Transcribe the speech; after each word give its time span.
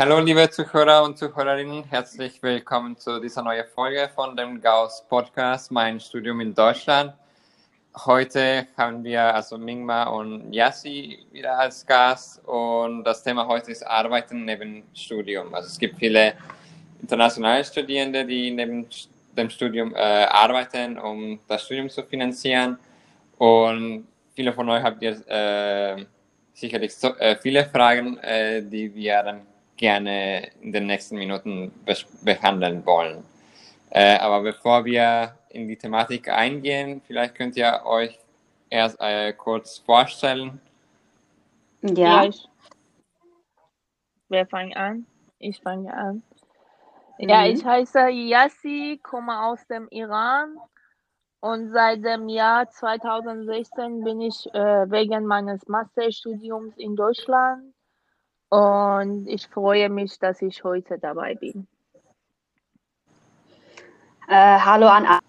Hallo 0.00 0.18
liebe 0.18 0.48
Zuhörer 0.48 1.04
und 1.04 1.18
Zuhörerinnen, 1.18 1.84
herzlich 1.84 2.42
willkommen 2.42 2.96
zu 2.96 3.20
dieser 3.20 3.42
neuen 3.42 3.66
Folge 3.66 4.08
von 4.14 4.34
dem 4.34 4.58
Gauss 4.58 5.04
Podcast, 5.06 5.70
mein 5.70 6.00
Studium 6.00 6.40
in 6.40 6.54
Deutschland. 6.54 7.12
Heute 8.06 8.66
haben 8.78 9.04
wir 9.04 9.22
also 9.34 9.58
Mingma 9.58 10.04
und 10.04 10.54
Yassi 10.54 11.18
wieder 11.32 11.58
als 11.58 11.84
Gast 11.84 12.42
und 12.48 13.04
das 13.04 13.22
Thema 13.22 13.46
heute 13.46 13.72
ist 13.72 13.82
Arbeiten 13.82 14.46
neben 14.46 14.84
Studium. 14.94 15.52
Also 15.52 15.68
es 15.68 15.78
gibt 15.78 15.98
viele 15.98 16.32
internationale 17.02 17.62
Studierende, 17.62 18.24
die 18.24 18.52
neben 18.52 18.86
dem 19.36 19.50
Studium 19.50 19.94
äh, 19.94 19.98
arbeiten, 19.98 20.98
um 20.98 21.40
das 21.46 21.66
Studium 21.66 21.90
zu 21.90 22.04
finanzieren 22.04 22.78
und 23.36 24.08
viele 24.34 24.54
von 24.54 24.66
euch 24.70 24.82
habt 24.82 25.02
ihr 25.02 25.20
äh, 25.28 26.06
sicherlich 26.54 26.96
so, 26.96 27.14
äh, 27.18 27.36
viele 27.36 27.66
Fragen, 27.66 28.16
äh, 28.20 28.62
die 28.62 28.94
wir 28.94 29.22
dann 29.22 29.50
gerne 29.80 30.50
in 30.60 30.72
den 30.72 30.86
nächsten 30.86 31.16
Minuten 31.16 31.72
behandeln 32.22 32.84
wollen. 32.84 33.24
Äh, 33.88 34.18
aber 34.18 34.42
bevor 34.42 34.84
wir 34.84 35.34
in 35.48 35.66
die 35.66 35.76
Thematik 35.76 36.28
eingehen, 36.28 37.00
vielleicht 37.06 37.34
könnt 37.34 37.56
ihr 37.56 37.80
euch 37.84 38.18
erst 38.68 39.00
äh, 39.00 39.32
kurz 39.32 39.78
vorstellen. 39.78 40.60
Ja. 41.80 42.24
ja 42.24 42.30
Wer 44.28 44.46
fängt 44.46 44.76
an? 44.76 45.06
Ich 45.38 45.60
fange 45.60 45.92
an. 45.92 46.22
Mhm. 47.18 47.28
Ja, 47.30 47.46
ich 47.46 47.64
heiße 47.64 48.10
Yassi, 48.10 49.00
komme 49.02 49.44
aus 49.44 49.66
dem 49.66 49.88
Iran 49.88 50.58
und 51.40 51.72
seit 51.72 52.04
dem 52.04 52.28
Jahr 52.28 52.68
2016 52.68 54.04
bin 54.04 54.20
ich 54.20 54.46
äh, 54.54 54.90
wegen 54.90 55.24
meines 55.24 55.66
Masterstudiums 55.66 56.76
in 56.76 56.96
Deutschland 56.96 57.74
und 58.50 59.26
ich 59.28 59.48
freue 59.48 59.88
mich, 59.88 60.18
dass 60.18 60.42
ich 60.42 60.62
heute 60.64 60.98
dabei 60.98 61.34
bin. 61.34 61.66
Äh, 64.28 64.58
hallo 64.60 64.86
an 64.86 65.06
alle. 65.06 65.20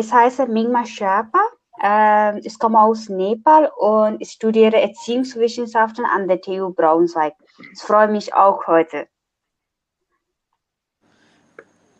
Ich 0.00 0.12
heiße 0.12 0.46
Mingma 0.46 0.84
Sherpa. 0.86 1.40
Äh, 1.82 2.40
ich 2.40 2.58
komme 2.58 2.80
aus 2.80 3.08
Nepal 3.08 3.70
und 3.76 4.20
ich 4.20 4.30
studiere 4.30 4.80
Erziehungswissenschaften 4.80 6.04
an 6.04 6.26
der 6.26 6.40
TU 6.40 6.72
Braunschweig. 6.72 7.34
Ich 7.72 7.80
freue 7.80 8.08
mich 8.08 8.32
auch 8.34 8.66
heute. 8.66 9.08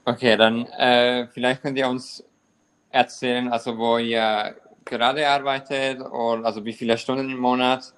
Okay, 0.04 0.36
dann 0.36 0.66
äh, 0.66 1.26
vielleicht 1.28 1.62
könnt 1.62 1.76
ihr 1.78 1.88
uns 1.88 2.24
erzählen, 2.90 3.48
also 3.48 3.76
wo 3.76 3.98
ihr 3.98 4.54
gerade 4.84 5.28
arbeitet 5.28 6.00
und 6.00 6.46
also 6.46 6.64
wie 6.64 6.72
viele 6.72 6.96
Stunden 6.96 7.28
im 7.30 7.38
Monat 7.38 7.92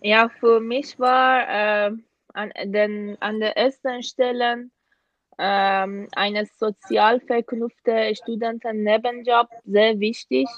ja, 0.00 0.28
für 0.28 0.60
mich 0.60 0.98
war 0.98 1.48
äh, 1.48 1.90
an, 2.32 2.52
den, 2.64 3.16
an 3.20 3.40
der 3.40 3.56
ersten 3.56 4.02
Stelle 4.02 4.68
ähm, 5.38 6.08
eine 6.14 6.46
sozial 6.46 7.20
verknüpfte 7.20 8.14
Studentennebenjob 8.14 9.48
sehr 9.64 9.98
wichtig. 10.00 10.48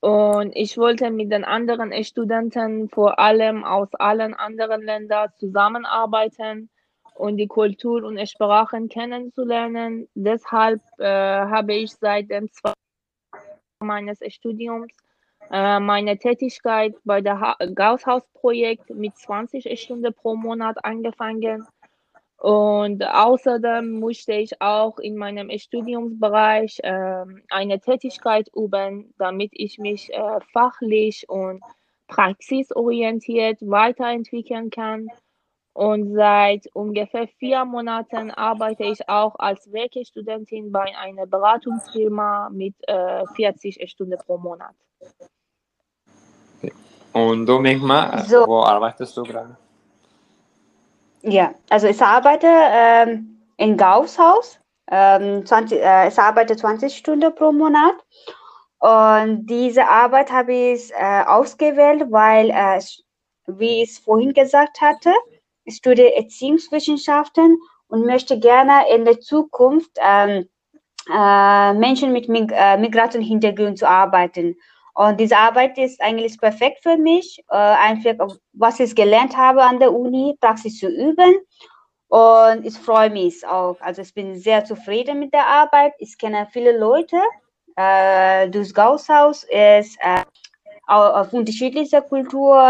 Und 0.00 0.56
ich 0.56 0.76
wollte 0.78 1.10
mit 1.10 1.30
den 1.30 1.44
anderen 1.44 1.92
Studenten 2.04 2.88
vor 2.88 3.18
allem 3.18 3.62
aus 3.64 3.88
allen 3.94 4.34
anderen 4.34 4.82
Ländern 4.82 5.30
zusammenarbeiten 5.38 6.70
und 7.14 7.36
die 7.36 7.46
Kultur 7.46 8.02
und 8.02 8.18
Sprachen 8.28 8.88
kennenzulernen. 8.88 10.08
Deshalb 10.14 10.80
äh, 10.98 11.06
habe 11.06 11.74
ich 11.74 11.92
seit 11.92 12.30
dem 12.30 12.50
zweiten 12.50 12.74
meines 13.80 14.18
Studiums 14.28 14.92
meine 15.50 16.18
Tätigkeit 16.18 16.94
bei 17.04 17.20
der 17.20 17.56
Gausshaus-Projekt 17.74 18.90
mit 18.90 19.16
20 19.16 19.78
Stunden 19.80 20.12
pro 20.14 20.34
Monat 20.34 20.84
angefangen. 20.84 21.66
Und 22.42 23.04
außerdem 23.04 24.00
musste 24.00 24.32
ich 24.32 24.60
auch 24.60 24.98
in 24.98 25.16
meinem 25.16 25.56
Studiumsbereich 25.56 26.80
äh, 26.82 27.24
eine 27.50 27.78
Tätigkeit 27.78 28.48
üben, 28.56 29.14
damit 29.16 29.52
ich 29.52 29.78
mich 29.78 30.12
äh, 30.12 30.40
fachlich 30.52 31.28
und 31.28 31.62
praxisorientiert 32.08 33.58
weiterentwickeln 33.60 34.70
kann. 34.70 35.06
Und 35.74 36.14
seit 36.14 36.66
ungefähr 36.74 37.28
vier 37.38 37.64
Monaten 37.64 38.30
arbeite 38.30 38.84
ich 38.84 39.08
auch 39.08 39.34
als 39.38 39.72
Werkstudentin 39.72 40.70
bei 40.70 40.94
einer 40.98 41.26
Beratungsfirma 41.26 42.50
mit 42.50 42.74
äh, 42.86 43.24
40 43.36 43.90
Stunden 43.90 44.18
pro 44.18 44.36
Monat. 44.36 44.74
Und 47.12 47.46
du, 47.46 47.58
Migma, 47.58 48.18
so. 48.24 48.46
wo 48.46 48.62
arbeitest 48.62 49.16
du 49.16 49.22
gerade? 49.22 49.56
Ja, 51.22 51.54
also 51.70 51.86
ich 51.86 52.00
arbeite 52.02 52.48
ähm, 52.48 53.38
in 53.56 53.76
Gausshaus. 53.76 54.58
Ähm, 54.90 55.46
20, 55.46 55.80
äh, 55.80 56.08
ich 56.08 56.18
arbeite 56.18 56.56
20 56.56 56.94
Stunden 56.94 57.34
pro 57.34 57.52
Monat. 57.52 57.94
Und 58.78 59.46
diese 59.46 59.86
Arbeit 59.86 60.30
habe 60.30 60.52
ich 60.52 60.90
äh, 60.92 61.22
ausgewählt, 61.24 62.10
weil, 62.10 62.50
äh, 62.50 62.80
wie 63.46 63.82
ich 63.82 63.90
es 63.90 63.98
vorhin 63.98 64.32
gesagt 64.34 64.80
hatte, 64.80 65.12
studiere 65.68 66.16
Erziehungswissenschaften 66.16 67.58
und 67.88 68.06
möchte 68.06 68.38
gerne 68.38 68.84
in 68.94 69.04
der 69.04 69.20
Zukunft 69.20 69.90
ähm, 70.00 70.48
äh, 71.12 71.74
Menschen 71.74 72.12
mit 72.12 72.28
Mig 72.28 72.50
äh, 72.52 72.76
Migrationshintergrund 72.78 73.78
zu 73.78 73.88
arbeiten. 73.88 74.56
Und 74.94 75.18
diese 75.18 75.36
Arbeit 75.36 75.78
ist 75.78 76.00
eigentlich 76.02 76.38
perfekt 76.38 76.82
für 76.82 76.96
mich, 76.96 77.42
äh, 77.50 77.56
einfach 77.56 78.28
was 78.52 78.78
ich 78.80 78.94
gelernt 78.94 79.36
habe 79.36 79.62
an 79.62 79.78
der 79.78 79.92
Uni, 79.92 80.36
Praxis 80.40 80.78
zu 80.78 80.88
üben. 80.88 81.36
Und 82.08 82.66
ich 82.66 82.74
freue 82.74 83.08
mich 83.08 83.46
auch. 83.46 83.80
Also 83.80 84.02
ich 84.02 84.12
bin 84.12 84.36
sehr 84.38 84.64
zufrieden 84.64 85.18
mit 85.18 85.32
der 85.32 85.46
Arbeit. 85.46 85.94
Ich 85.98 86.18
kenne 86.18 86.46
viele 86.52 86.78
Leute. 86.78 87.16
Äh, 87.76 88.50
das 88.50 88.74
Gausshaus 88.74 89.44
ist 89.44 89.96
äh, 90.00 90.22
auf 90.86 91.32
unterschiedlicher 91.32 92.02
Kultur, 92.02 92.60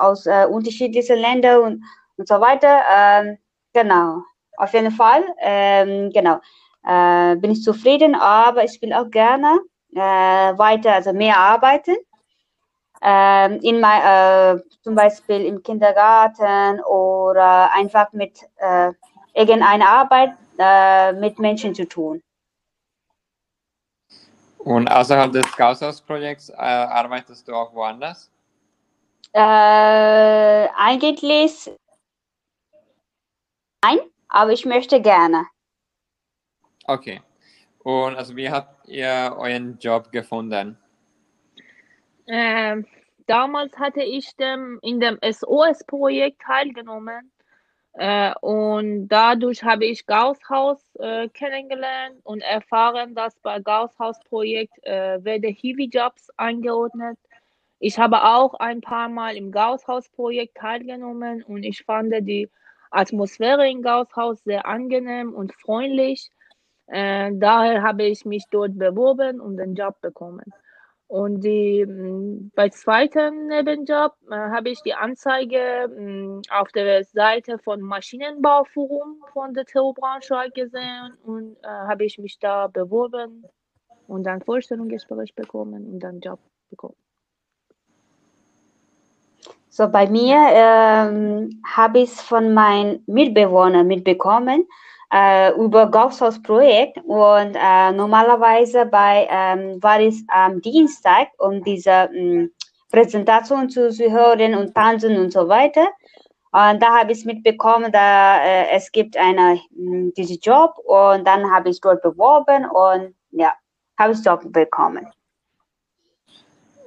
aus 0.00 0.26
äh, 0.26 0.46
unterschiedlichen 0.48 1.18
Ländern 1.18 1.82
und 2.22 2.28
so 2.28 2.40
weiter. 2.40 2.82
Ähm, 2.88 3.38
genau, 3.72 4.22
auf 4.56 4.72
jeden 4.72 4.92
Fall. 4.92 5.24
Ähm, 5.40 6.10
genau, 6.12 6.38
äh, 6.86 7.34
bin 7.36 7.50
ich 7.50 7.62
zufrieden, 7.62 8.14
aber 8.14 8.62
ich 8.62 8.80
will 8.80 8.92
auch 8.92 9.10
gerne 9.10 9.58
äh, 9.92 9.98
weiter, 9.98 10.94
also 10.94 11.12
mehr 11.12 11.36
arbeiten. 11.36 11.96
Ähm, 13.04 13.58
in 13.62 13.80
mein, 13.80 14.02
äh, 14.02 14.62
zum 14.84 14.94
Beispiel 14.94 15.44
im 15.44 15.62
Kindergarten 15.64 16.80
oder 16.84 17.72
einfach 17.74 18.12
mit 18.12 18.38
äh, 18.58 18.92
irgendeiner 19.34 19.88
Arbeit 19.88 20.34
äh, 20.58 21.12
mit 21.14 21.40
Menschen 21.40 21.74
zu 21.74 21.88
tun. 21.88 22.22
Und 24.58 24.88
außerhalb 24.88 25.32
des 25.32 25.56
Gausshaus-Projekts 25.56 26.50
äh, 26.50 26.54
arbeitest 26.54 27.48
du 27.48 27.54
auch 27.54 27.74
woanders? 27.74 28.30
Äh, 29.32 29.40
eigentlich 30.76 31.68
nein, 33.82 33.98
aber 34.28 34.52
ich 34.52 34.64
möchte 34.64 35.00
gerne. 35.00 35.46
Okay. 36.86 37.20
Und 37.84 38.16
also 38.16 38.36
wie 38.36 38.50
habt 38.50 38.88
ihr 38.88 39.34
euren 39.36 39.78
Job 39.78 40.12
gefunden? 40.12 40.78
Ähm, 42.26 42.86
damals 43.26 43.76
hatte 43.76 44.02
ich 44.02 44.36
dem, 44.36 44.78
in 44.82 45.00
dem 45.00 45.18
SOS-Projekt 45.22 46.42
teilgenommen 46.42 47.32
äh, 47.94 48.32
und 48.40 49.08
dadurch 49.08 49.62
habe 49.62 49.84
ich 49.84 50.06
Gausshaus 50.06 50.94
äh, 51.00 51.28
kennengelernt 51.28 52.20
und 52.22 52.40
erfahren, 52.40 53.14
dass 53.14 53.38
bei 53.40 53.58
Gausshaus-Projekt 53.58 54.82
äh, 54.84 55.22
werden 55.24 55.52
Hiwi-Jobs 55.52 56.30
angeordnet. 56.36 57.18
Ich 57.80 57.98
habe 57.98 58.22
auch 58.22 58.54
ein 58.54 58.80
paar 58.80 59.08
Mal 59.08 59.36
im 59.36 59.50
Gausshaus-Projekt 59.50 60.56
teilgenommen 60.56 61.42
und 61.42 61.64
ich 61.64 61.82
fand 61.84 62.14
die 62.26 62.48
Atmosphäre 62.92 63.68
im 63.70 63.82
Gausshaus 63.82 64.42
sehr 64.44 64.66
angenehm 64.66 65.34
und 65.34 65.52
freundlich. 65.54 66.30
Äh, 66.86 67.32
daher 67.34 67.82
habe 67.82 68.04
ich 68.04 68.24
mich 68.24 68.44
dort 68.50 68.78
beworben 68.78 69.40
und 69.40 69.56
den 69.56 69.74
Job 69.74 70.00
bekommen. 70.00 70.52
Und 71.12 71.42
die, 71.42 71.84
mm, 71.84 72.52
bei 72.54 72.70
zweiten 72.70 73.48
Nebenjob 73.48 74.14
äh, 74.30 74.34
habe 74.34 74.70
ich 74.70 74.80
die 74.80 74.94
Anzeige 74.94 75.88
mh, 75.94 76.00
mm, 76.00 76.42
auf 76.50 76.72
der 76.72 77.04
Seite 77.04 77.58
von 77.58 77.82
Maschinenbauforum 77.82 79.22
von 79.32 79.52
der 79.52 79.66
TU 79.66 79.92
Braunschweig 79.92 80.54
gesehen 80.54 81.12
und 81.24 81.56
äh, 81.62 81.66
habe 81.66 82.06
ich 82.06 82.18
mich 82.18 82.38
da 82.38 82.66
beworben 82.66 83.44
und 84.06 84.24
dann 84.24 84.40
Vorstellungsgespräch 84.40 85.34
bekommen 85.34 85.86
und 85.86 86.00
dann 86.00 86.20
Job 86.20 86.40
bekommen. 86.70 87.01
So 89.74 89.88
bei 89.88 90.06
mir 90.06 90.36
ähm, 90.50 91.62
habe 91.64 92.00
ich 92.00 92.10
es 92.12 92.20
von 92.20 92.52
meinen 92.52 93.02
Mitbewohnern 93.06 93.86
mitbekommen, 93.86 94.68
äh, 95.10 95.50
über 95.54 95.90
Gausshaus 95.90 96.42
Projekt 96.42 96.98
und 97.06 97.56
äh, 97.56 97.92
normalerweise 97.92 98.84
bei 98.84 99.26
ähm, 99.30 99.82
war 99.82 99.98
es 99.98 100.22
am 100.28 100.60
Dienstag, 100.60 101.28
um 101.38 101.64
diese 101.64 102.10
ähm, 102.14 102.52
Präsentation 102.90 103.70
zu, 103.70 103.88
zu 103.88 104.10
hören 104.12 104.54
und 104.56 104.74
tanzen 104.74 105.16
und 105.16 105.32
so 105.32 105.48
weiter. 105.48 105.88
Und 106.52 106.82
da 106.82 106.98
habe 106.98 107.12
ich 107.12 107.24
mitbekommen, 107.24 107.90
da 107.90 108.44
äh, 108.44 108.72
es 108.72 108.92
gibt 108.92 109.16
eine 109.16 109.58
hm, 109.74 110.12
diesen 110.14 110.38
Job 110.42 110.74
und 110.84 111.26
dann 111.26 111.50
habe 111.50 111.70
ich 111.70 111.80
dort 111.80 112.02
beworben 112.02 112.66
und 112.66 113.14
ja, 113.30 113.54
habe 113.98 114.12
ich 114.12 114.22
Job 114.22 114.42
bekommen. 114.52 115.06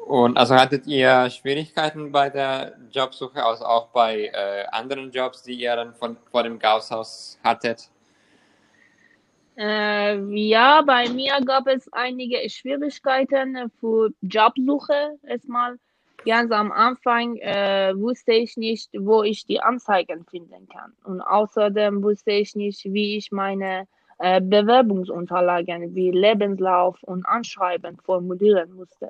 Und 0.05 0.37
also 0.37 0.53
hattet 0.53 0.85
ihr 0.85 1.31
Schwierigkeiten 1.31 2.11
bei 2.11 2.29
der 2.29 2.77
Jobsuche, 2.91 3.43
also 3.43 3.65
auch 3.65 3.87
bei 3.87 4.25
äh, 4.27 4.65
anderen 4.71 5.09
Jobs, 5.11 5.41
die 5.41 5.55
ihr 5.55 5.75
dann 5.75 5.95
von, 5.95 6.15
vor 6.29 6.43
dem 6.43 6.59
Gausshaus 6.59 7.39
hattet? 7.43 7.89
Äh, 9.57 10.19
ja, 10.35 10.83
bei 10.83 11.09
mir 11.09 11.41
gab 11.43 11.65
es 11.65 11.91
einige 11.91 12.47
Schwierigkeiten 12.47 13.71
für 13.79 14.11
Jobsuche. 14.21 15.17
Erstmal 15.23 15.79
ganz 16.23 16.51
am 16.51 16.71
Anfang 16.71 17.37
äh, 17.37 17.91
wusste 17.95 18.33
ich 18.33 18.57
nicht, 18.57 18.91
wo 18.93 19.23
ich 19.23 19.47
die 19.47 19.59
Anzeigen 19.59 20.23
finden 20.29 20.69
kann. 20.69 20.93
Und 21.03 21.21
außerdem 21.21 22.03
wusste 22.03 22.33
ich 22.33 22.55
nicht, 22.55 22.83
wie 22.83 23.17
ich 23.17 23.31
meine 23.31 23.87
äh, 24.19 24.39
Bewerbungsunterlagen 24.39 25.95
wie 25.95 26.11
Lebenslauf 26.11 27.01
und 27.01 27.25
Anschreiben 27.25 27.97
formulieren 27.97 28.71
musste. 28.73 29.09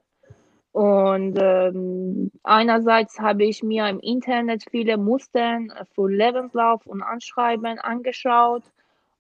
Und 0.75 1.38
ähm, 1.39 2.31
einerseits 2.44 3.18
habe 3.18 3.45
ich 3.45 3.63
mir 3.63 3.88
im 3.88 4.01
Internet 4.01 4.66
viele 4.69 4.98
Muster 4.98 5.60
für 5.94 6.10
Lebenslauf 6.10 6.86
und 6.86 7.01
Anschreiben 7.01 7.80
angeschaut 7.80 8.63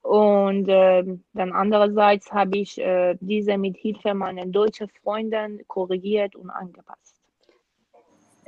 und 0.01 0.67
äh, 0.67 1.05
dann 1.33 1.53
andererseits 1.53 2.29
habe 2.33 2.57
ich 2.57 2.77
äh, 2.77 3.15
diese 3.21 3.57
mit 3.57 3.77
Hilfe 3.77 4.13
meiner 4.13 4.45
deutschen 4.45 4.89
Freundin 5.01 5.63
korrigiert 5.69 6.35
und 6.35 6.49
angepasst. 6.49 7.15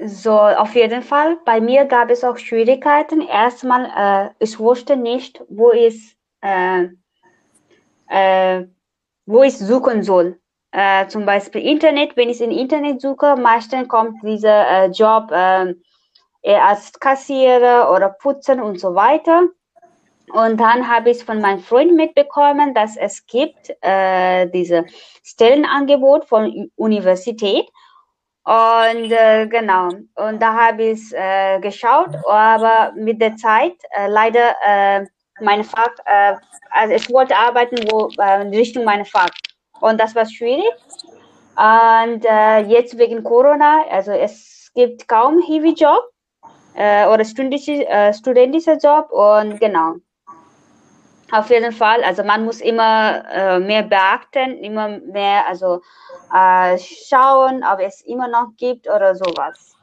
So, 0.04 0.38
auf 0.38 0.76
jeden 0.76 1.02
Fall. 1.02 1.38
Bei 1.46 1.62
mir 1.62 1.86
gab 1.86 2.10
es 2.12 2.26
auch 2.26 2.38
Schwierigkeiten. 2.38 3.22
Erstmal, 3.22 3.86
äh, 3.86 4.44
ich 4.44 4.60
wusste 4.60 4.98
nicht, 4.98 5.42
wo 5.48 5.72
ich, 5.72 6.18
äh, 6.42 6.90
äh, 8.10 8.66
wo 9.26 9.44
ich 9.44 9.58
suchen 9.58 10.04
soll. 10.04 10.42
Äh, 10.72 11.08
zum 11.08 11.26
Beispiel 11.26 11.62
Internet, 11.66 12.18
wenn 12.18 12.30
ich 12.30 12.42
in 12.42 12.52
Internet 12.52 13.02
suche, 13.02 13.36
meistens 13.38 13.88
kommt 13.88 14.22
dieser 14.22 14.68
äh, 14.68 14.86
Job 14.88 15.32
äh, 15.32 15.74
als 16.44 16.92
Kassierer 17.00 17.92
oder 17.92 18.10
Putzen 18.10 18.62
und 18.62 18.80
so 18.80 18.94
weiter. 18.94 19.44
Und 20.34 20.60
dann 20.60 20.90
habe 20.90 21.12
ich 21.12 21.24
von 21.24 21.40
meinem 21.40 21.60
Freund 21.60 21.94
mitbekommen, 21.96 22.74
dass 22.74 22.98
es 22.98 23.26
gibt 23.26 23.72
äh, 23.82 24.48
diese 24.48 24.86
Stellenangebot 25.24 26.26
von 26.26 26.70
Universität. 26.76 27.66
Und 28.44 29.12
äh, 29.12 29.48
genau, 29.48 29.90
und 30.16 30.42
da 30.42 30.54
habe 30.54 30.84
ich 30.84 31.14
äh, 31.14 31.60
geschaut, 31.60 32.10
aber 32.26 32.94
mit 32.96 33.22
der 33.22 33.36
Zeit 33.38 33.76
äh, 33.92 34.08
leider 34.08 34.56
meine 35.40 35.64
Fach, 35.64 35.94
also 36.72 36.96
ich 36.96 37.12
wollte 37.12 37.36
arbeiten, 37.36 37.76
wo 37.92 38.10
Richtung 38.50 38.86
meine 38.86 39.06
Fach. 39.06 39.30
Und 39.80 40.00
das 40.00 40.16
war 40.16 40.26
schwierig. 40.26 40.74
Und 41.56 42.26
äh, 42.26 42.60
jetzt 42.68 42.98
wegen 42.98 43.24
Corona, 43.24 43.84
also 43.90 44.12
es 44.12 44.72
gibt 44.76 45.08
kaum 45.08 45.42
Hiwi-Job 45.42 46.04
äh, 46.76 47.08
oder 47.08 47.26
studentische, 47.26 47.88
äh, 47.88 48.14
studentischer 48.14 48.78
Job 48.78 49.12
und 49.12 49.60
genau. 49.60 49.96
Auf 51.32 51.50
jeden 51.50 51.74
Fall, 51.74 52.04
also 52.04 52.24
man 52.24 52.46
muss 52.46 52.62
immer 52.62 53.24
äh, 53.30 53.60
mehr 53.60 53.84
beachten, 53.84 54.60
immer 54.60 55.00
mehr, 55.00 55.46
also 55.48 55.82
äh, 56.34 56.78
schauen, 56.78 57.64
ob 57.64 57.80
es 57.80 58.02
immer 58.02 58.28
noch 58.28 58.50
gibt 58.56 58.88
oder 58.88 59.14
sowas. 59.16 59.76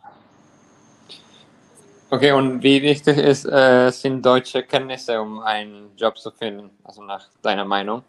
Okay, 2.11 2.31
und 2.32 2.62
wie 2.62 2.81
wichtig 2.81 3.19
ist, 3.19 3.44
äh, 3.46 3.91
sind 3.91 4.25
deutsche 4.25 4.62
Kenntnisse, 4.62 5.20
um 5.20 5.41
einen 5.41 5.96
Job 5.96 6.17
zu 6.17 6.31
finden, 6.31 6.70
also 6.85 7.02
nach 7.02 7.29
deiner 7.43 7.64
Meinung? 7.64 8.05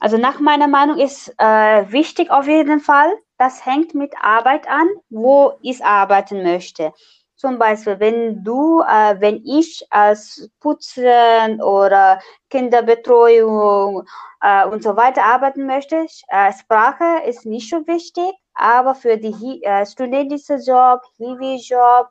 Also 0.00 0.18
nach 0.18 0.40
meiner 0.40 0.68
Meinung 0.68 0.98
ist 0.98 1.32
äh, 1.38 1.90
wichtig 1.90 2.30
auf 2.30 2.46
jeden 2.46 2.80
Fall, 2.80 3.12
das 3.38 3.64
hängt 3.64 3.94
mit 3.94 4.12
Arbeit 4.20 4.68
an, 4.68 4.88
wo 5.08 5.54
ich 5.62 5.84
arbeiten 5.84 6.42
möchte. 6.42 6.92
Zum 7.36 7.58
Beispiel, 7.58 7.98
wenn 8.00 8.44
du, 8.44 8.80
äh, 8.82 9.16
wenn 9.20 9.44
ich 9.44 9.86
als 9.90 10.48
Putzen 10.60 11.60
oder 11.60 12.20
Kinderbetreuung 12.50 14.04
äh, 14.40 14.66
und 14.66 14.82
so 14.82 14.96
weiter 14.96 15.24
arbeiten 15.24 15.66
möchte, 15.66 16.06
äh, 16.28 16.52
Sprache 16.52 17.22
ist 17.26 17.44
nicht 17.44 17.68
so 17.68 17.86
wichtig, 17.86 18.32
aber 18.54 18.94
für 18.94 19.16
die 19.16 19.62
äh, 19.62 19.84
studentische 19.84 20.54
Job, 20.54 21.02
Hiwi-Job, 21.18 22.08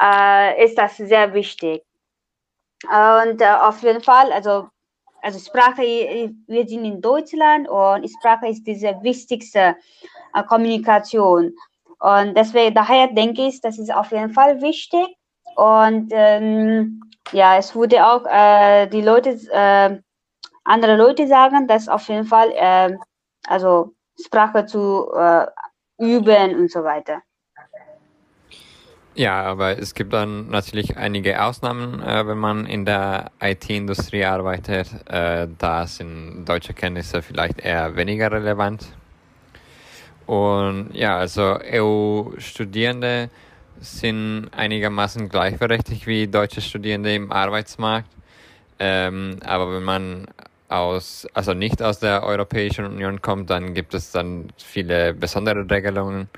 äh, 0.00 0.64
ist 0.64 0.76
das 0.76 0.96
sehr 0.96 1.32
wichtig. 1.34 1.84
Und 2.84 3.40
äh, 3.40 3.56
auf 3.60 3.82
jeden 3.82 4.02
Fall, 4.02 4.32
also, 4.32 4.68
also 5.22 5.38
Sprache, 5.38 5.82
wir 5.82 6.68
sind 6.68 6.84
in 6.84 7.00
Deutschland 7.00 7.68
und 7.68 8.08
Sprache 8.08 8.48
ist 8.48 8.64
diese 8.66 8.96
wichtigste 9.02 9.76
äh, 10.34 10.42
Kommunikation. 10.44 11.52
Und 12.00 12.36
deswegen, 12.36 12.74
daher 12.74 13.08
denke 13.08 13.48
ich, 13.48 13.60
das 13.60 13.78
ist 13.78 13.92
auf 13.92 14.12
jeden 14.12 14.30
Fall 14.30 14.60
wichtig. 14.60 15.06
Und 15.56 16.10
ähm, 16.12 17.02
ja, 17.32 17.56
es 17.56 17.74
wurde 17.74 18.06
auch 18.06 18.24
äh, 18.26 18.86
die 18.86 19.02
Leute, 19.02 19.30
äh, 19.50 19.98
andere 20.64 20.96
Leute 20.96 21.26
sagen, 21.26 21.66
dass 21.66 21.88
auf 21.88 22.08
jeden 22.08 22.24
Fall, 22.24 22.52
äh, 22.54 22.96
also 23.48 23.94
Sprache 24.24 24.66
zu 24.66 25.10
äh, 25.14 25.46
üben 25.98 26.54
und 26.56 26.70
so 26.70 26.84
weiter. 26.84 27.22
Ja, 29.18 29.42
aber 29.42 29.76
es 29.80 29.94
gibt 29.94 30.12
dann 30.12 30.48
natürlich 30.48 30.96
einige 30.96 31.42
Ausnahmen, 31.42 32.00
äh, 32.00 32.24
wenn 32.24 32.38
man 32.38 32.66
in 32.66 32.84
der 32.84 33.32
IT-Industrie 33.40 34.24
arbeitet. 34.24 34.86
Äh, 35.06 35.48
da 35.58 35.88
sind 35.88 36.44
deutsche 36.44 36.72
Kenntnisse 36.72 37.20
vielleicht 37.20 37.58
eher 37.58 37.96
weniger 37.96 38.30
relevant. 38.30 38.86
Und 40.26 40.90
ja, 40.92 41.18
also 41.18 41.58
EU-Studierende 41.60 43.28
sind 43.80 44.50
einigermaßen 44.56 45.28
gleichberechtigt 45.28 46.06
wie 46.06 46.28
deutsche 46.28 46.60
Studierende 46.60 47.12
im 47.12 47.32
Arbeitsmarkt. 47.32 48.10
Ähm, 48.78 49.40
aber 49.44 49.74
wenn 49.74 49.82
man 49.82 50.28
aus, 50.68 51.26
also 51.34 51.54
nicht 51.54 51.82
aus 51.82 51.98
der 51.98 52.22
Europäischen 52.22 52.84
Union 52.84 53.20
kommt, 53.20 53.50
dann 53.50 53.74
gibt 53.74 53.94
es 53.94 54.12
dann 54.12 54.50
viele 54.58 55.12
besondere 55.12 55.68
Regelungen. 55.68 56.28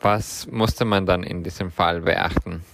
Was 0.00 0.46
musste 0.50 0.84
man 0.84 1.04
dann 1.04 1.22
in 1.22 1.44
diesem 1.44 1.70
Fall 1.70 2.00
beachten? 2.00 2.64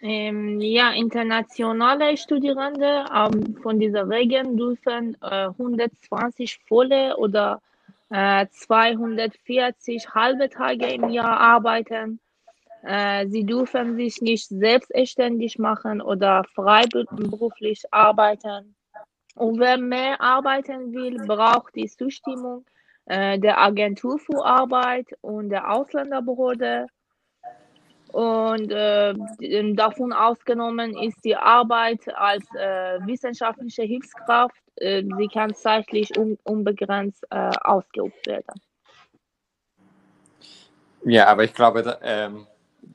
Ähm, 0.00 0.60
ja, 0.60 0.90
internationale 0.90 2.16
Studierende 2.16 3.04
ähm, 3.14 3.56
von 3.62 3.78
dieser 3.78 4.08
Regeln 4.08 4.56
dürfen 4.56 5.16
äh, 5.22 5.46
120 5.46 6.58
volle 6.66 7.16
oder 7.16 7.60
240 8.10 10.04
äh, 10.04 10.08
halbe 10.08 10.50
Tage 10.50 10.86
im 10.86 11.08
Jahr 11.08 11.40
arbeiten. 11.40 12.20
Äh, 12.82 13.28
sie 13.28 13.44
dürfen 13.44 13.96
sich 13.96 14.20
nicht 14.20 14.48
selbstständig 14.48 15.58
machen 15.58 16.02
oder 16.02 16.44
freiberuflich 16.54 17.82
arbeiten. 17.90 18.74
Und 19.34 19.58
wer 19.60 19.78
mehr 19.78 20.20
arbeiten 20.20 20.92
will, 20.92 21.16
braucht 21.26 21.74
die 21.74 21.86
Zustimmung 21.86 22.66
äh, 23.06 23.38
der 23.38 23.60
Agentur 23.60 24.18
für 24.18 24.44
Arbeit 24.44 25.06
und 25.20 25.50
der 25.50 25.70
Ausländerbehörde. 25.70 26.86
Und 28.12 28.70
äh, 28.70 29.14
davon 29.74 30.12
ausgenommen 30.12 30.96
ist 30.98 31.24
die 31.24 31.36
Arbeit 31.36 32.00
als 32.14 32.44
äh, 32.54 32.98
wissenschaftliche 33.06 33.82
Hilfskraft 33.84 34.62
äh, 34.76 35.02
sie 35.18 35.28
kann 35.28 35.54
zeitlich 35.54 36.16
un 36.18 36.38
unbegrenzt 36.44 37.24
äh, 37.30 37.50
ausgeübt 37.62 38.26
werden. 38.26 38.60
Ja, 41.04 41.26
aber 41.26 41.44
ich 41.44 41.52
glaube, 41.52 41.82
da, 41.82 41.98
ähm, 42.02 42.46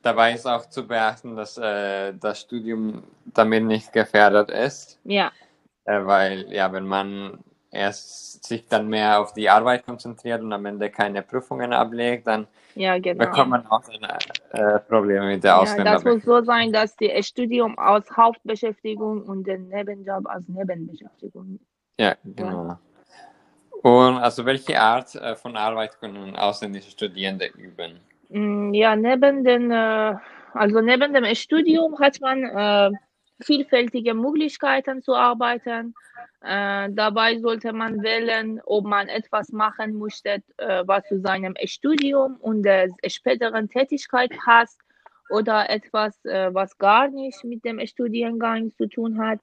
dabei 0.02 0.34
ist 0.34 0.46
auch 0.46 0.68
zu 0.70 0.88
beachten, 0.88 1.36
dass 1.36 1.58
äh, 1.58 2.14
das 2.14 2.42
Studium 2.42 3.04
damit 3.26 3.64
nicht 3.64 3.92
gefährdet 3.92 4.50
ist. 4.50 5.00
Ja. 5.04 5.32
Weil, 5.86 6.52
ja, 6.52 6.72
wenn 6.74 6.88
man 6.88 7.40
erst 7.72 8.46
sich 8.46 8.68
dann 8.68 8.88
mehr 8.88 9.20
auf 9.20 9.34
die 9.34 9.50
Arbeit 9.50 9.86
konzentriert 9.86 10.42
und 10.42 10.52
am 10.54 10.66
Ende 10.66 10.90
keine 10.90 11.22
Prüfungen 11.22 11.74
ablegt, 11.74 12.28
dann 12.28 12.48
ja, 12.76 12.98
genau. 13.00 13.26
bekommt 13.26 13.50
man 13.50 13.68
auch 13.68 13.84
eine, 13.90 14.18
äh, 14.52 14.80
Probleme 14.80 15.28
mit 15.28 15.44
der 15.44 15.52
ja, 15.52 15.58
Ausländer. 15.58 15.94
Das 15.94 16.04
muss 16.04 16.24
so 16.24 16.44
sein, 16.44 16.72
dass 16.72 16.96
das 16.96 17.28
Studium 17.28 17.78
als 17.78 18.10
Hauptbeschäftigung 18.16 19.24
und 19.24 19.46
der 19.46 19.58
Nebenjob 19.58 20.28
als 20.28 20.48
Nebenbeschäftigung 20.48 21.60
ja, 22.00 22.16
genau. 22.24 22.78
Und 23.82 24.18
also 24.18 24.46
welche 24.46 24.80
Art 24.80 25.16
äh, 25.16 25.36
von 25.36 25.56
Arbeit 25.56 26.00
können 26.00 26.36
ausländische 26.36 26.92
Studierende 26.92 27.48
üben? 27.48 28.00
Mm, 28.30 28.74
ja, 28.74 28.96
neben 28.96 29.44
den, 29.44 29.72
äh, 29.72 30.16
also 30.54 30.82
neben 30.82 31.14
dem 31.14 31.26
Studium 31.36 31.98
hat 32.00 32.20
man 32.22 32.44
äh, 32.44 32.92
vielfältige 33.40 34.14
Möglichkeiten 34.14 35.02
zu 35.02 35.16
arbeiten. 35.16 35.94
Äh, 36.42 36.90
dabei 36.92 37.40
sollte 37.40 37.74
man 37.74 38.02
wählen, 38.02 38.62
ob 38.66 38.86
man 38.86 39.08
etwas 39.08 39.52
machen 39.52 39.98
möchte, 39.98 40.42
äh, 40.58 40.84
was 40.86 41.04
zu 41.08 41.20
seinem 41.20 41.56
Studium 41.66 42.38
und 42.38 42.64
der 42.64 42.90
späteren 43.08 43.70
Tätigkeit 43.70 44.32
passt 44.44 44.80
oder 45.30 45.70
etwas, 45.70 46.24
äh, 46.26 46.54
was 46.54 46.78
gar 46.78 47.10
nicht 47.10 47.44
mit 47.44 47.64
dem 47.66 47.86
Studiengang 47.86 48.72
zu 48.76 48.88
tun 48.88 49.20
hat. 49.20 49.40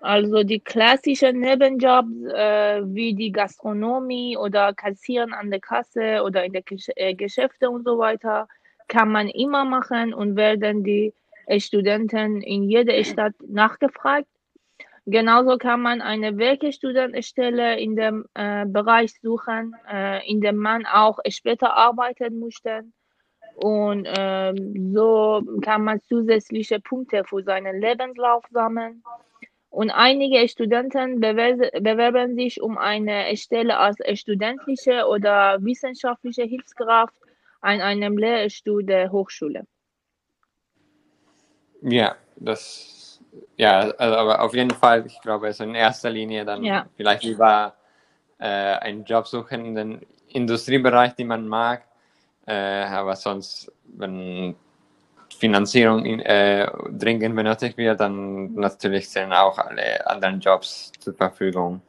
Also 0.00 0.44
die 0.44 0.60
klassischen 0.60 1.40
Nebenjobs 1.40 2.24
äh, 2.32 2.82
wie 2.84 3.14
die 3.14 3.32
Gastronomie 3.32 4.36
oder 4.36 4.72
Kassieren 4.72 5.34
an 5.34 5.50
der 5.50 5.60
Kasse 5.60 6.22
oder 6.22 6.44
in 6.44 6.52
den 6.52 6.64
Gesch 6.64 6.88
äh, 6.96 7.14
Geschäfte 7.14 7.68
und 7.68 7.84
so 7.84 7.98
weiter 7.98 8.46
kann 8.88 9.10
man 9.10 9.28
immer 9.28 9.64
machen 9.64 10.14
und 10.14 10.36
werden 10.36 10.84
die 10.84 11.12
Studenten 11.58 12.42
in 12.42 12.68
jeder 12.68 13.02
Stadt 13.04 13.34
nachgefragt. 13.46 14.28
Genauso 15.06 15.56
kann 15.56 15.80
man 15.80 16.02
eine 16.02 16.36
Werkstudentenstelle 16.36 17.80
in 17.80 17.96
dem 17.96 18.26
äh, 18.34 18.66
Bereich 18.66 19.12
suchen, 19.20 19.74
äh, 19.90 20.24
in 20.30 20.40
dem 20.40 20.56
man 20.56 20.86
auch 20.86 21.18
später 21.28 21.74
arbeiten 21.74 22.38
möchte. 22.38 22.84
Und 23.56 24.06
ähm, 24.16 24.92
so 24.94 25.42
kann 25.62 25.84
man 25.84 26.00
zusätzliche 26.00 26.80
Punkte 26.80 27.24
für 27.24 27.42
seinen 27.42 27.80
Lebenslauf 27.80 28.44
sammeln. 28.50 29.02
Und 29.70 29.90
einige 29.90 30.48
Studenten 30.48 31.20
bewerben 31.20 32.34
sich 32.34 32.60
um 32.60 32.76
eine 32.76 33.36
Stelle 33.36 33.78
als 33.78 33.98
studentische 34.18 35.06
oder 35.06 35.58
wissenschaftliche 35.60 36.42
Hilfskraft 36.42 37.14
an 37.60 37.80
einem 37.80 38.18
Lehrstuhl 38.18 38.84
der 38.84 39.12
Hochschule. 39.12 39.66
Ja, 41.82 42.16
das, 42.36 43.20
ja, 43.56 43.80
also, 43.80 44.16
aber 44.16 44.42
auf 44.42 44.54
jeden 44.54 44.70
Fall, 44.70 45.06
ich 45.06 45.20
glaube, 45.20 45.46
also 45.46 45.64
in 45.64 45.74
erster 45.74 46.10
Linie 46.10 46.44
dann 46.44 46.62
ja. 46.62 46.86
vielleicht 46.96 47.24
lieber 47.24 47.74
äh, 48.38 48.46
einen 48.46 49.04
Job 49.04 49.26
suchen 49.26 49.64
in 49.64 49.74
den 49.74 50.06
Industriebereich, 50.28 51.14
den 51.14 51.28
man 51.28 51.46
mag, 51.46 51.82
äh, 52.46 52.84
aber 52.84 53.16
sonst, 53.16 53.72
wenn 53.84 54.54
Finanzierung 55.38 56.04
in, 56.04 56.20
äh, 56.20 56.70
dringend 56.90 57.34
benötigt 57.34 57.76
wird, 57.76 58.00
dann 58.00 58.54
natürlich 58.54 59.08
sind 59.08 59.32
auch 59.32 59.58
alle 59.58 60.06
anderen 60.06 60.40
Jobs 60.40 60.92
zur 60.98 61.14
Verfügung. 61.14 61.80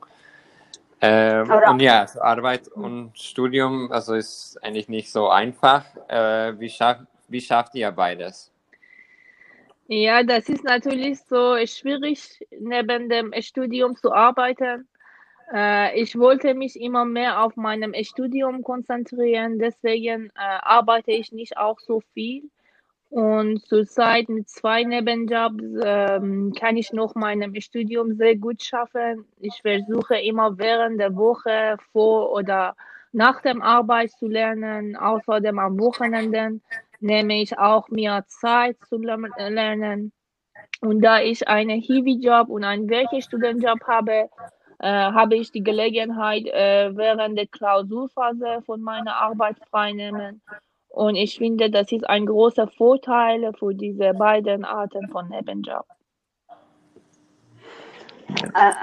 Ähm, 1.02 1.50
und 1.50 1.82
ja, 1.82 2.02
also 2.02 2.22
Arbeit 2.22 2.68
und 2.68 3.18
Studium, 3.18 3.92
also 3.92 4.14
ist 4.14 4.58
eigentlich 4.64 4.88
nicht 4.88 5.12
so 5.12 5.30
einfach. 5.30 5.84
Äh, 6.08 6.60
wie, 6.60 6.70
schaff, 6.70 7.00
wie 7.28 7.42
schafft 7.42 7.74
ihr 7.74 7.92
beides? 7.92 8.52
Ja, 9.94 10.24
das 10.24 10.48
ist 10.48 10.64
natürlich 10.64 11.20
so 11.20 11.58
schwierig, 11.66 12.40
neben 12.58 13.10
dem 13.10 13.34
Studium 13.42 13.98
zu 13.98 14.14
arbeiten. 14.14 14.88
Äh, 15.54 16.00
ich 16.02 16.18
wollte 16.18 16.54
mich 16.54 16.80
immer 16.80 17.04
mehr 17.04 17.44
auf 17.44 17.58
meinem 17.58 17.94
Studium 18.06 18.64
konzentrieren, 18.64 19.60
deswegen 19.60 20.28
äh, 20.28 20.60
arbeite 20.62 21.12
ich 21.12 21.34
nicht 21.34 21.58
auch 21.58 21.78
so 21.82 22.00
viel. 22.14 22.44
Und 23.10 23.66
zurzeit 23.68 24.30
mit 24.30 24.48
zwei 24.48 24.86
Nebenjobs 24.86 25.62
ähm, 25.84 26.54
kann 26.58 26.78
ich 26.78 26.94
noch 26.94 27.14
meinem 27.16 27.54
Studium 27.60 28.16
sehr 28.16 28.38
gut 28.38 28.64
schaffen. 28.64 29.26
Ich 29.42 29.62
versuche 29.62 30.16
immer 30.22 30.58
während 30.58 31.02
der 31.02 31.18
Woche 31.18 31.76
vor 31.92 32.32
oder 32.32 32.78
nach 33.12 33.42
dem 33.42 33.62
Arbeit 33.62 34.12
zu 34.12 34.28
lernen. 34.28 34.96
Außerdem 34.96 35.60
am 35.60 35.78
Wochenenden 35.78 36.62
nehme 37.02 37.42
ich 37.42 37.58
auch 37.58 37.90
mir 37.90 38.24
Zeit 38.28 38.78
zu 38.88 38.98
lernen. 38.98 40.14
Und 40.82 41.02
da 41.02 41.22
ich 41.22 41.48
einen 41.48 41.82
Hiwi-Job 41.82 42.50
und 42.50 42.64
einen 42.64 42.90
Werkstudentenjob 42.90 43.84
habe, 43.88 44.30
äh, 44.80 44.88
habe 44.88 45.36
ich 45.36 45.52
die 45.52 45.64
Gelegenheit, 45.64 46.46
äh, 46.48 46.96
während 46.96 47.38
der 47.38 47.48
Klausurphase 47.48 48.62
von 48.66 48.82
meiner 48.82 49.16
Arbeit 49.16 49.58
freinehmen. 49.70 50.42
Und 50.90 51.16
ich 51.16 51.38
finde, 51.38 51.70
das 51.70 51.92
ist 51.92 52.08
ein 52.10 52.26
großer 52.26 52.68
Vorteil 52.68 53.54
für 53.54 53.74
diese 53.74 54.14
beiden 54.14 54.66
Arten 54.66 55.08
von 55.10 55.30
Nebenjob. 55.30 55.86
Äh, 58.56 58.74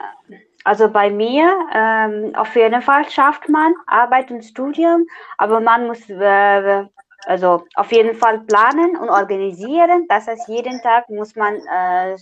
also 0.64 0.88
bei 0.88 1.10
mir, 1.10 1.52
ähm, 1.72 2.34
auf 2.34 2.54
jeden 2.54 2.82
Fall 2.82 3.08
schafft 3.08 3.48
man 3.48 3.74
Arbeit 3.86 4.30
und 4.30 4.44
Studium, 4.44 5.06
aber 5.36 5.60
man 5.60 5.86
muss 5.86 6.08
äh, 6.08 6.84
also 7.26 7.64
auf 7.74 7.92
jeden 7.92 8.14
Fall 8.14 8.40
planen 8.40 8.96
und 8.96 9.10
organisieren. 9.10 10.06
Das 10.08 10.26
heißt, 10.26 10.48
jeden 10.48 10.80
Tag 10.82 11.08
muss 11.08 11.34
man, 11.34 11.54
äh, 11.66 12.16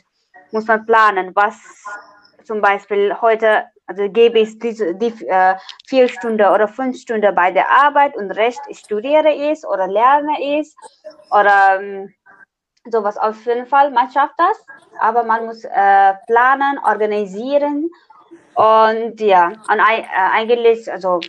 muss 0.52 0.66
man 0.66 0.84
planen, 0.86 1.34
was 1.34 1.56
zum 2.44 2.60
Beispiel 2.60 3.14
heute, 3.20 3.64
also 3.86 4.08
gebe 4.08 4.38
ich 4.38 4.58
diese, 4.58 4.94
die 4.94 5.12
äh, 5.26 5.56
vier 5.86 6.08
Stunden 6.08 6.46
oder 6.46 6.68
fünf 6.68 6.96
Stunden 6.96 7.34
bei 7.34 7.50
der 7.50 7.70
Arbeit 7.70 8.16
und 8.16 8.30
Recht 8.30 8.60
studiere 8.72 9.32
ich 9.32 9.64
oder 9.64 9.86
lerne 9.86 10.32
ich 10.40 10.74
oder 11.30 11.80
ähm, 11.80 12.14
sowas 12.90 13.16
auf 13.16 13.44
jeden 13.46 13.66
Fall. 13.66 13.90
Man 13.90 14.10
schafft 14.10 14.34
das, 14.38 14.64
aber 15.00 15.24
man 15.24 15.46
muss 15.46 15.64
äh, 15.64 16.14
planen, 16.26 16.78
organisieren 16.84 17.90
und 18.54 19.20
ja, 19.20 19.48
und 19.48 19.78
äh, 19.78 20.04
eigentlich, 20.32 20.90
also 20.90 21.20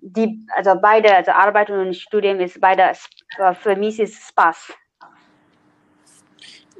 die, 0.00 0.46
also 0.54 0.74
beide, 0.80 1.14
also 1.14 1.32
Arbeit 1.32 1.70
und 1.70 1.94
Studium 1.94 2.40
ist 2.40 2.60
beide, 2.60 2.92
für 3.60 3.76
mich 3.76 3.98
ist 3.98 4.28
Spaß. 4.28 4.72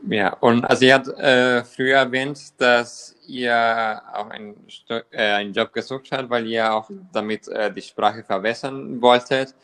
Ja, 0.06 0.32
und 0.34 0.64
also 0.64 0.84
ihr 0.84 0.94
habt 0.94 1.08
äh, 1.08 1.64
früher 1.64 1.98
erwähnt, 1.98 2.38
dass 2.60 3.16
ihr 3.26 4.00
auch 4.12 4.30
einen, 4.30 4.54
äh, 4.88 5.32
einen 5.32 5.52
Job 5.52 5.72
gesucht 5.72 6.10
habt, 6.12 6.30
weil 6.30 6.46
ihr 6.46 6.72
auch 6.72 6.88
damit 7.12 7.48
äh, 7.48 7.72
die 7.72 7.82
Sprache 7.82 8.22
verbessern 8.22 9.02
wolltet. 9.02 9.54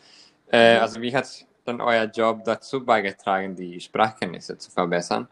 Äh, 0.50 0.76
mhm. 0.76 0.82
also 0.82 1.00
wie 1.00 1.14
hat 1.14 1.28
dann 1.64 1.80
euer 1.80 2.04
Job 2.04 2.44
dazu 2.44 2.84
beigetragen, 2.84 3.54
die 3.54 3.80
Sprachkenntnisse 3.80 4.58
zu 4.58 4.70
verbessern? 4.70 5.28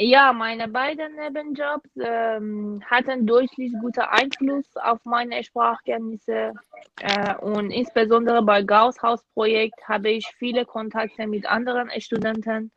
Ja, 0.00 0.32
meine 0.32 0.68
beiden 0.68 1.16
Nebenjobs 1.16 1.90
ähm, 2.00 2.80
hatten 2.86 3.26
durchaus 3.26 3.72
guten 3.80 4.02
Einfluss 4.02 4.64
auf 4.76 5.04
meine 5.04 5.42
Sprachkenntnisse. 5.42 6.52
Äh, 7.00 7.34
und 7.38 7.72
insbesondere 7.72 8.40
bei 8.40 8.62
Gauss 8.62 9.02
Haus 9.02 9.24
Projekt 9.34 9.88
habe 9.88 10.10
ich 10.10 10.24
viele 10.38 10.64
Kontakte 10.64 11.26
mit 11.26 11.46
anderen 11.46 11.90
Studenten. 12.00 12.70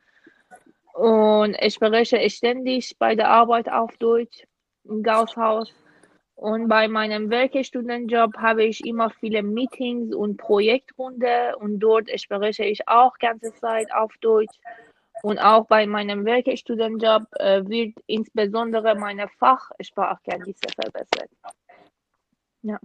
Und 0.96 1.56
ich 1.62 1.75
spreche 1.75 2.28
ständig 2.32 2.96
bei 2.98 3.13
der 3.13 3.30
Arbeit 3.30 3.72
auf 3.72 3.96
Deutsch 3.98 4.48
im 4.86 5.04
Gauss. 5.04 5.36
Und 6.34 6.68
bei 6.70 6.88
meinem 6.88 7.30
Werkstudentenjob 7.30 8.36
habe 8.38 8.63
ich 8.63 8.84
immer 8.84 9.12
viele 9.12 9.44
Meetings 9.44 10.16
und 10.16 10.38
Projektrunde 10.38 11.56
und 11.60 11.78
dort 11.78 12.10
spreche 12.20 12.66
ich 12.66 12.88
auch 12.88 13.13
ganze 13.20 13.54
Zeit 13.54 13.94
auf 13.94 14.12
Deutsch. 14.22 14.58
Und 15.24 15.40
auch 15.40 15.66
bei 15.68 15.86
meinem 15.86 16.25
Werkstudentenjob 16.25 17.24
äh, 17.40 17.62
wird 17.66 17.94
insbesondere 18.08 18.96
meine 18.96 19.28
Fachsprachkenntnisse 19.28 20.68
verbessert. 20.75 21.30
Ja. 22.63 22.80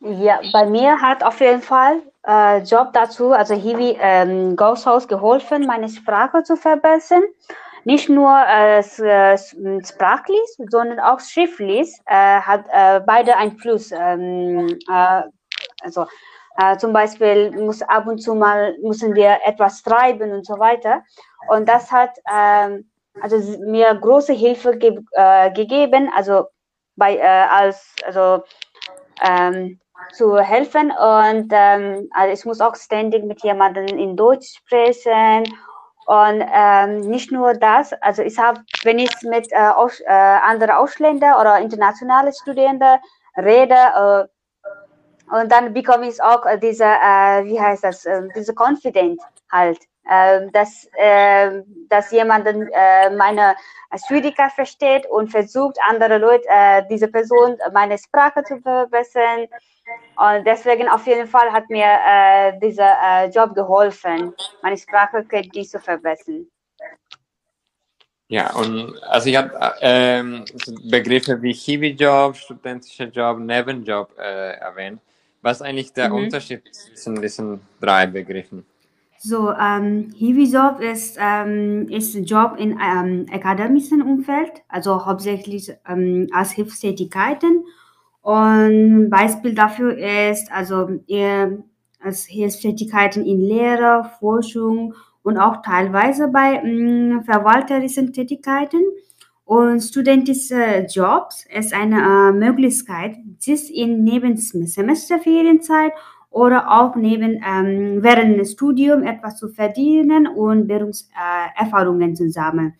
Ja, 0.00 0.40
bei 0.52 0.66
mir 0.66 1.00
hat 1.00 1.24
auf 1.24 1.40
jeden 1.40 1.62
Fall 1.62 2.02
äh, 2.26 2.58
Job 2.58 2.92
dazu, 2.92 3.32
also 3.32 3.54
Hiwi 3.54 3.96
ähm, 3.98 4.54
Ghost 4.54 5.08
geholfen, 5.08 5.66
meine 5.66 5.88
Sprache 5.88 6.42
zu 6.42 6.56
verbessern. 6.56 7.22
Nicht 7.84 8.10
nur 8.10 8.38
äh, 8.46 8.82
sprachlich, 8.82 10.40
sondern 10.70 11.00
auch 11.00 11.20
schriftlich 11.20 11.90
äh, 12.06 12.40
hat 12.40 12.66
äh, 12.70 13.00
beide 13.06 13.36
einen 13.36 13.56
Plus. 13.56 13.92
Ähm, 13.92 14.78
äh, 14.90 15.22
also 15.82 16.06
äh, 16.56 16.76
zum 16.76 16.92
Beispiel 16.92 17.50
muss 17.50 17.82
ab 17.82 18.06
und 18.06 18.18
zu 18.18 18.34
mal 18.34 18.76
müssen 18.82 19.14
wir 19.14 19.38
etwas 19.44 19.80
schreiben 19.80 20.32
und 20.32 20.46
so 20.46 20.58
weiter. 20.58 21.02
Und 21.48 21.68
das 21.68 21.90
hat 21.90 22.18
ähm, 22.32 22.90
also 23.20 23.36
mir 23.60 23.94
große 23.94 24.32
Hilfe 24.32 24.76
ge 24.76 25.00
äh, 25.12 25.50
gegeben, 25.52 26.10
also 26.14 26.46
bei 26.96 27.16
äh, 27.16 27.46
als 27.50 27.94
also 28.04 28.44
ähm, 29.22 29.80
zu 30.12 30.38
helfen 30.38 30.90
und 30.90 31.48
ähm, 31.50 32.08
also 32.12 32.32
ich 32.32 32.44
muss 32.44 32.60
auch 32.60 32.76
ständig 32.76 33.24
mit 33.24 33.42
jemandem 33.42 33.86
in 33.86 34.16
Deutsch 34.16 34.58
sprechen 34.58 35.44
und 36.06 36.44
ähm, 36.52 37.00
nicht 37.00 37.32
nur 37.32 37.54
das, 37.54 37.92
also 37.94 38.22
ich 38.22 38.38
habe, 38.38 38.60
wenn 38.82 38.98
ich 38.98 39.10
mit 39.22 39.50
äh, 39.52 39.56
aus, 39.56 40.00
äh, 40.00 40.12
anderen 40.12 40.72
Ausländern 40.72 41.40
oder 41.40 41.58
internationalen 41.58 42.32
Studenten 42.32 42.98
rede, 43.36 43.74
äh, 43.74 44.33
und 45.30 45.50
dann 45.50 45.72
bekomme 45.72 46.08
ich 46.08 46.22
auch 46.22 46.44
äh, 46.46 46.58
diese, 46.58 46.84
äh, 46.84 47.44
wie 47.44 47.60
heißt 47.60 47.84
das, 47.84 48.04
äh, 48.04 48.22
diese 48.36 48.54
Confident 48.54 49.20
halt, 49.50 49.78
äh, 50.08 50.46
dass, 50.52 50.88
äh, 50.96 51.62
dass 51.88 52.10
jemand 52.10 52.44
meine 53.16 53.54
Schwierigkeit 54.06 54.52
versteht 54.52 55.06
und 55.06 55.30
versucht, 55.30 55.78
andere 55.88 56.18
Leute, 56.18 56.44
äh, 56.48 56.82
diese 56.90 57.08
Person 57.08 57.56
meine 57.72 57.96
Sprache 57.98 58.42
zu 58.44 58.60
verbessern. 58.60 59.46
Und 60.16 60.46
deswegen 60.46 60.88
auf 60.88 61.06
jeden 61.06 61.26
Fall 61.26 61.52
hat 61.52 61.68
mir 61.68 61.86
äh, 61.86 62.58
dieser 62.58 63.28
Job 63.28 63.54
geholfen, 63.54 64.34
meine 64.62 64.78
Sprache 64.78 65.26
zu 65.28 65.78
verbessern. 65.78 66.46
Ja, 68.28 68.52
und 68.54 69.00
also 69.02 69.28
ich 69.28 69.36
habe 69.36 69.76
ähm, 69.80 70.44
Begriffe 70.90 71.40
wie 71.42 71.52
Hiwi-Job, 71.52 72.36
studentischer 72.36 73.06
Job, 73.06 73.38
Nebenjob 73.38 74.18
äh, 74.18 74.52
erwähnt. 74.54 75.00
Was 75.44 75.58
ist 75.58 75.66
eigentlich 75.66 75.92
der 75.92 76.08
mhm. 76.08 76.24
Unterschied 76.24 76.62
zwischen 76.74 77.20
diesen 77.20 77.60
drei 77.78 78.06
Begriffen? 78.06 78.64
So, 79.18 79.52
ähm, 79.52 80.10
Hiwi-Job 80.16 80.80
ist, 80.80 81.18
ähm, 81.20 81.86
ist 81.90 82.14
ein 82.14 82.24
Job 82.24 82.56
in 82.58 82.78
ähm, 82.80 83.26
akademischen 83.30 84.00
Umfeld, 84.00 84.52
also 84.68 85.04
hauptsächlich 85.04 85.70
ähm, 85.86 86.28
als 86.32 86.52
Hilfstätigkeiten. 86.52 87.64
Und 88.22 89.10
Beispiel 89.10 89.54
dafür 89.54 89.98
ist, 89.98 90.50
also 90.50 90.88
äh, 91.08 91.48
als 92.00 92.24
Hilfstätigkeiten 92.24 93.26
in 93.26 93.40
Lehre, 93.40 94.10
Forschung 94.18 94.94
und 95.22 95.36
auch 95.36 95.60
teilweise 95.60 96.28
bei 96.28 96.62
mh, 96.62 97.24
verwalterischen 97.24 98.14
Tätigkeiten. 98.14 98.80
Und 99.44 99.80
studentische 99.82 100.86
Jobs 100.88 101.44
ist 101.54 101.74
eine 101.74 102.00
äh, 102.00 102.32
Möglichkeit, 102.32 103.16
sich 103.38 103.74
in 103.74 104.02
neben 104.02 104.36
Semesterferienzeit 104.36 105.92
oder 106.30 106.70
auch 106.70 106.96
neben 106.96 107.42
ähm, 107.46 108.02
während 108.02 108.40
des 108.40 108.52
Studiums 108.52 109.06
etwas 109.06 109.36
zu 109.36 109.48
verdienen 109.48 110.26
und 110.26 110.66
Bildungserfahrungen 110.66 112.12
äh, 112.12 112.14
zu 112.14 112.30
sammeln. 112.30 112.74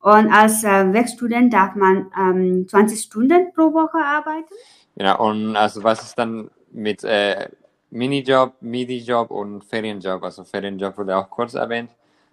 Und 0.00 0.32
als 0.32 0.64
äh, 0.64 0.92
Werkstudent 0.92 1.52
darf 1.52 1.74
man 1.74 2.10
ähm, 2.18 2.66
20 2.68 3.00
Stunden 3.00 3.52
pro 3.52 3.72
Woche 3.74 3.98
arbeiten. 3.98 4.54
Ja, 4.96 5.14
und 5.16 5.56
also 5.56 5.84
was 5.84 6.02
ist 6.02 6.18
dann 6.18 6.50
mit 6.72 7.04
äh, 7.04 7.50
Minijob, 7.90 8.54
Midi-Job 8.60 9.30
und 9.30 9.62
Ferienjob? 9.64 10.22
Also 10.22 10.44
Ferienjob 10.44 10.96
wurde 10.96 11.16
auch 11.16 11.28
kurz 11.28 11.54
erwähnt. 11.54 11.90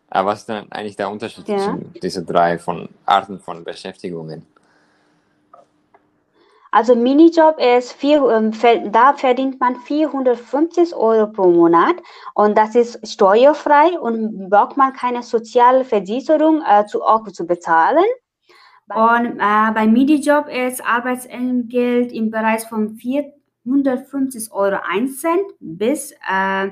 Aber 0.09 0.29
was 0.29 0.41
ist 0.41 0.49
dann 0.49 0.71
eigentlich 0.71 0.95
der 0.95 1.09
Unterschied 1.09 1.47
ja. 1.47 1.57
zwischen 1.57 1.93
diesen 1.93 2.25
drei 2.25 2.57
von 2.57 2.89
Arten 3.05 3.39
von 3.39 3.63
Beschäftigungen? 3.63 4.45
Also 6.75 6.93
Minijob 6.93 7.57
ist 7.57 7.93
vier, 7.93 8.21
ähm, 8.29 8.51
da 8.91 9.13
verdient 9.13 9.61
man 9.61 9.77
450 9.77 10.93
Euro 10.93 11.31
pro 11.31 11.49
Monat 11.49 11.95
und 12.33 12.57
das 12.57 12.75
ist 12.75 13.07
steuerfrei 13.07 13.97
und 13.97 14.49
braucht 14.49 14.75
man 14.75 14.91
keine 14.91 15.23
Sozialversicherung 15.23 16.61
äh, 16.67 16.85
zu, 16.85 17.01
auch 17.01 17.25
zu 17.29 17.47
bezahlen. 17.47 18.03
Und 18.93 19.39
äh, 19.39 19.71
bei 19.73 19.87
Minijob 19.87 20.49
ist 20.49 20.85
Arbeitsentgelt 20.85 22.11
im 22.11 22.29
Bereich 22.29 22.63
von 22.63 22.97
450 22.97 24.51
Euro 24.51 24.77
1 24.85 25.21
Cent 25.21 25.45
bis 25.61 26.11
äh, 26.11 26.71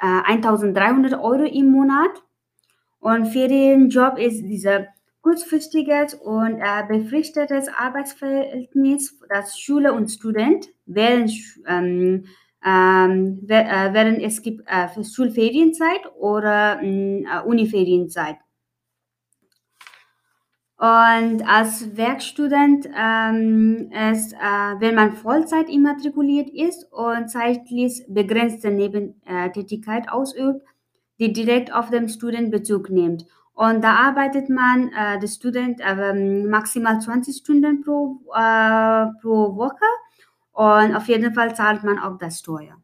1300 0.00 1.12
äh, 1.12 1.14
Euro 1.14 1.44
im 1.44 1.70
Monat. 1.70 2.10
Und 3.00 3.26
Ferienjob 3.26 4.18
ist 4.18 4.42
dieser 4.42 4.88
kurzfristiges 5.20 6.14
und 6.14 6.60
äh, 6.60 6.84
befristetes 6.88 7.68
Arbeitsverhältnis, 7.68 9.18
das 9.28 9.58
Schüler 9.58 9.94
und 9.94 10.08
Student 10.08 10.68
während, 10.86 11.32
ähm, 11.66 12.24
ähm, 12.64 13.46
äh, 13.48 13.92
während 13.92 14.22
es 14.22 14.42
gibt 14.42 14.66
äh, 14.66 14.88
Schulferienzeit 15.04 16.00
oder 16.18 16.80
ähm, 16.82 17.26
äh, 17.26 17.40
Uniferienzeit. 17.46 18.36
Und 20.80 21.42
als 21.42 21.96
Werkstudent 21.96 22.88
ähm, 22.96 23.90
ist, 24.12 24.32
äh, 24.32 24.36
wenn 24.78 24.94
man 24.94 25.12
Vollzeit 25.12 25.68
immatrikuliert 25.68 26.48
ist 26.50 26.86
und 26.92 27.28
zeitlich 27.28 28.04
begrenzte 28.08 28.70
Nebentätigkeit 28.70 30.08
ausübt, 30.08 30.62
die 31.18 31.32
direkt 31.32 31.72
auf 31.72 31.90
den 31.90 32.08
Student 32.08 32.50
Bezug 32.50 32.90
nimmt. 32.90 33.26
Und 33.54 33.82
da 33.82 33.94
arbeitet 33.94 34.48
man, 34.48 34.92
äh, 34.92 35.18
der 35.18 35.26
Student, 35.26 35.80
äh, 35.80 36.44
maximal 36.46 37.00
20 37.00 37.38
Stunden 37.38 37.82
pro, 37.82 38.20
äh, 38.32 39.06
pro 39.20 39.56
Woche. 39.56 39.88
Und 40.52 40.94
auf 40.94 41.08
jeden 41.08 41.34
Fall 41.34 41.54
zahlt 41.54 41.82
man 41.82 41.98
auch 41.98 42.18
das 42.18 42.38
Steuer. 42.38 42.76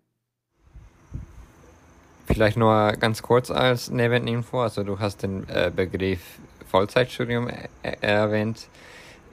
Vielleicht 2.27 2.57
nur 2.57 2.93
ganz 2.99 3.23
kurz 3.23 3.51
als 3.51 3.91
Nebeninfo. 3.91 4.63
Also 4.63 4.83
du 4.83 4.99
hast 4.99 5.23
den 5.23 5.49
äh, 5.49 5.71
Begriff 5.75 6.39
Vollzeitstudium 6.67 7.49
äh, 7.49 7.67
erwähnt. 8.01 8.69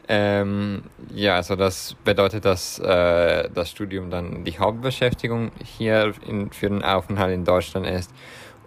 Ähm, 0.07 0.83
ja, 1.13 1.37
also 1.37 1.55
das 1.55 1.95
bedeutet, 2.03 2.45
dass 2.45 2.77
äh, 2.79 3.49
das 3.53 3.71
Studium 3.71 4.11
dann 4.11 4.43
die 4.43 4.59
Hauptbeschäftigung 4.59 5.51
hier 5.63 6.13
in, 6.27 6.51
für 6.51 6.69
den 6.69 6.83
Aufenthalt 6.83 7.33
in 7.33 7.45
Deutschland 7.45 7.87
ist. 7.87 8.11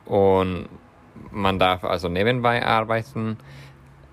Und 0.06 0.68
man 1.30 1.58
darf 1.58 1.84
also 1.84 2.08
nebenbei 2.08 2.64
arbeiten. 2.64 3.38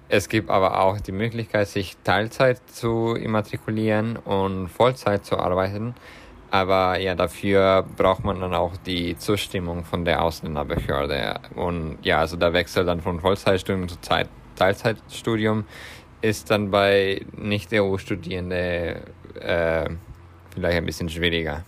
Es 0.10 0.28
gibt 0.28 0.50
aber 0.50 0.82
auch 0.82 1.00
die 1.00 1.14
Möglichkeit, 1.14 1.68
sich 1.68 1.98
Teilzeit 2.04 2.60
zu 2.70 3.16
immatrikulieren 3.16 4.18
und 4.18 4.68
Vollzeit 4.68 5.26
zu 5.26 5.38
arbeiten. 5.38 5.96
Aber 6.50 7.00
ja, 7.00 7.16
dafür 7.16 7.86
braucht 7.96 8.26
man 8.26 8.42
dann 8.42 8.54
auch 8.54 8.76
die 8.76 9.18
Zustimmung 9.18 9.86
von 9.86 10.04
der 10.04 10.22
Ausländerbehörde. 10.22 11.40
Und 11.56 11.98
ja, 12.02 12.20
also 12.20 12.36
der 12.36 12.52
Wechsel 12.52 12.84
dann 12.84 13.00
von 13.00 13.22
Vollzeitstudium 13.22 13.88
zu 13.88 14.02
Zeit 14.02 14.28
Teilzeitstudium 14.58 15.66
ist 16.22 16.52
dann 16.52 16.70
bei 16.70 17.26
Nicht-EU-Studierenden 17.36 19.02
äh, 19.40 19.90
vielleicht 20.54 20.78
ein 20.78 20.86
bisschen 20.86 21.10
schwieriger. 21.10 21.64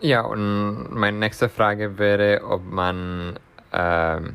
Ja, 0.00 0.22
und 0.22 0.92
meine 0.92 1.18
nächste 1.18 1.48
Frage 1.48 1.98
wäre, 1.98 2.44
ob 2.44 2.64
man 2.64 3.38
ähm, 3.72 4.34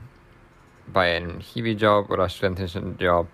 bei 0.88 1.16
einem 1.16 1.40
Hiwi-Job 1.40 2.10
oder 2.10 2.28
studentischen 2.30 2.98
Job 2.98 3.28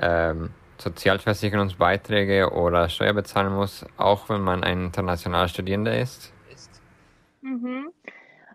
ähm, 0.00 0.50
Sozialversicherungsbeiträge 0.78 2.50
oder 2.50 2.88
Steuer 2.88 3.12
bezahlen 3.12 3.52
muss, 3.52 3.84
auch 3.96 4.28
wenn 4.28 4.40
man 4.40 4.64
ein 4.64 4.86
internationaler 4.86 5.48
Studierender 5.48 5.98
ist? 5.98 6.32
Mhm. 7.42 7.90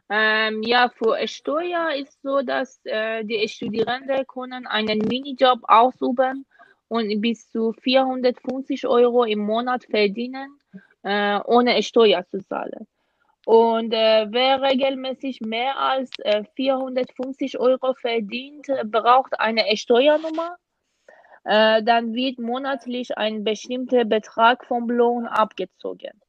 Ähm, 0.09 0.61
ja, 0.63 0.89
für 0.89 1.27
Steuer 1.27 1.91
ist 1.95 2.21
so, 2.21 2.41
dass 2.41 2.79
äh, 2.85 3.23
die 3.23 3.47
Studierenden 3.47 4.25
können 4.27 4.67
einen 4.67 4.99
Minijob 4.99 5.59
ausüben 5.63 6.45
und 6.87 7.21
bis 7.21 7.49
zu 7.49 7.73
450 7.73 8.85
Euro 8.85 9.23
im 9.23 9.39
Monat 9.39 9.85
verdienen, 9.85 10.59
äh, 11.03 11.39
ohne 11.45 11.81
Steuer 11.81 12.23
zu 12.27 12.39
zahlen. 12.45 12.87
Und 13.45 13.93
äh, 13.93 14.27
wer 14.29 14.61
regelmäßig 14.61 15.39
mehr 15.41 15.77
als 15.77 16.09
äh, 16.19 16.43
450 16.55 17.59
Euro 17.59 17.93
verdient, 17.93 18.67
braucht 18.85 19.39
eine 19.39 19.63
Steuernummer. 19.77 20.57
Äh, 21.43 21.83
dann 21.83 22.15
wird 22.15 22.39
monatlich 22.39 23.15
ein 23.17 23.43
bestimmter 23.43 24.03
Betrag 24.03 24.65
vom 24.65 24.89
Lohn 24.89 25.27
abgezogen. 25.27 26.19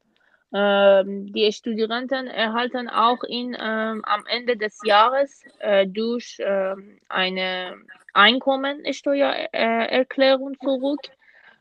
Ähm, 0.55 1.33
die 1.33 1.51
Studierenden 1.53 2.29
erhalten 2.29 2.91
auch 2.91 3.25
in, 3.25 3.57
ähm, 3.59 4.05
am 4.05 4.25
Ende 4.29 4.59
des 4.59 4.79
Jahres 4.85 5.43
äh, 5.59 5.87
durch 5.87 6.37
ähm, 6.39 6.99
eine 7.09 7.77
Einkommensteuererklärung 8.13 10.55
zurück. 10.63 11.01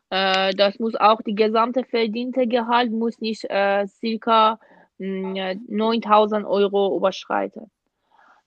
Äh, 0.10 0.54
das 0.54 0.80
muss 0.80 0.96
auch 0.96 1.22
die 1.22 1.36
gesamte 1.36 1.86
verdiente 1.86 2.46
Gehalt 2.46 2.91
muss 2.91 3.22
nicht 3.22 3.46
äh, 3.50 3.88
circa 3.88 4.60
9000 4.97 6.45
Euro 6.45 6.95
überschreiten. 6.95 7.69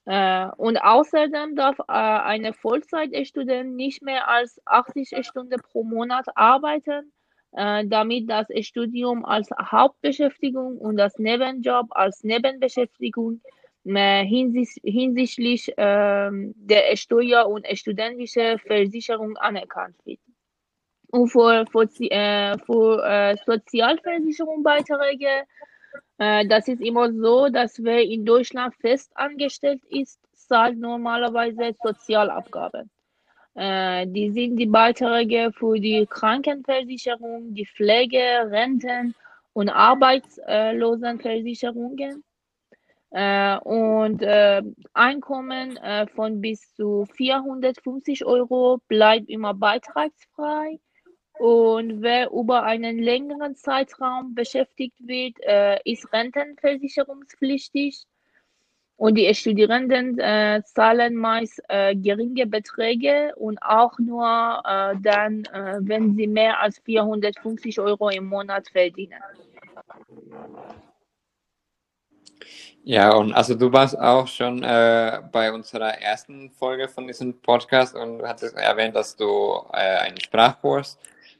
Äh, 0.09 0.49
und 0.57 0.77
außerdem 0.77 1.55
darf 1.55 1.77
äh, 1.79 1.93
eine 1.93 2.53
Vollzeitstudent 2.53 3.75
nicht 3.75 4.01
mehr 4.01 4.27
als 4.27 4.59
80 4.65 5.23
Stunden 5.23 5.61
pro 5.61 5.83
Monat 5.83 6.25
arbeiten, 6.33 7.13
äh, 7.51 7.85
damit 7.85 8.27
das 8.27 8.47
Studium 8.61 9.23
als 9.23 9.51
Hauptbeschäftigung 9.51 10.79
und 10.79 10.97
das 10.97 11.19
Nebenjob 11.19 11.89
als 11.91 12.23
Nebenbeschäftigung 12.23 13.41
hinsichtlich 13.85 15.73
ähm, 15.77 16.55
der 16.57 16.95
Steuer- 16.95 17.47
und 17.47 17.67
studentische 17.77 18.57
Versicherung 18.65 19.37
anerkannt 19.37 19.95
wird. 20.05 20.19
Und 21.11 21.29
für, 21.29 21.65
für, 21.71 21.87
für 22.65 23.37
Sozialversicherungsbeiträge 23.45 25.45
das 26.19 26.67
ist 26.67 26.81
immer 26.81 27.13
so, 27.13 27.47
dass 27.47 27.81
wer 27.81 28.03
in 28.03 28.25
Deutschland 28.25 28.75
fest 28.75 29.09
angestellt 29.15 29.81
ist, 29.89 30.19
zahlt 30.33 30.77
normalerweise 30.77 31.73
Sozialabgaben. 31.81 32.89
Äh, 33.55 34.05
die 34.07 34.31
sind 34.31 34.57
die 34.57 34.65
Beiträge 34.65 35.51
für 35.51 35.79
die 35.79 36.05
Krankenversicherung, 36.05 37.53
die 37.53 37.65
Pflege, 37.65 38.49
Renten 38.49 39.15
und 39.53 39.69
Arbeitslosenversicherungen. 39.69 42.23
Äh, 43.11 43.57
und 43.59 44.21
äh, 44.21 44.61
Einkommen 44.93 45.77
äh, 45.77 46.05
von 46.07 46.41
bis 46.41 46.73
zu 46.75 47.07
450 47.15 48.23
Euro 48.23 48.79
bleibt 48.87 49.29
immer 49.29 49.53
beitragsfrei. 49.53 50.79
Und 51.39 52.01
wer 52.01 52.31
über 52.31 52.63
einen 52.63 52.99
längeren 52.99 53.55
Zeitraum 53.55 54.35
beschäftigt 54.35 54.97
wird, 54.99 55.39
äh, 55.39 55.79
ist 55.85 56.11
rentenversicherungspflichtig. 56.11 58.03
Und 58.97 59.15
die 59.15 59.33
Studierenden 59.33 60.19
äh, 60.19 60.61
zahlen 60.65 61.15
meist 61.15 61.61
äh, 61.69 61.95
geringe 61.95 62.45
Beträge 62.45 63.31
und 63.37 63.57
auch 63.59 63.97
nur 63.99 64.61
äh, 64.65 64.95
dann, 65.01 65.45
äh, 65.53 65.77
wenn 65.79 66.13
sie 66.17 66.27
mehr 66.27 66.59
als 66.59 66.79
450 66.79 67.79
Euro 67.79 68.09
im 68.09 68.25
Monat 68.25 68.67
verdienen. 68.69 69.21
Ja, 72.83 73.15
und 73.15 73.31
also 73.31 73.55
du 73.55 73.71
warst 73.71 73.97
auch 73.97 74.27
schon 74.27 74.61
äh, 74.63 75.21
bei 75.31 75.53
unserer 75.53 76.01
ersten 76.01 76.51
Folge 76.51 76.89
von 76.89 77.07
diesem 77.07 77.39
Podcast 77.39 77.95
und 77.95 78.21
hattest 78.23 78.57
erwähnt, 78.57 78.97
dass 78.97 79.15
du 79.15 79.53
äh, 79.71 79.99
einen 79.99 80.19
Sprachkurs 80.19 80.97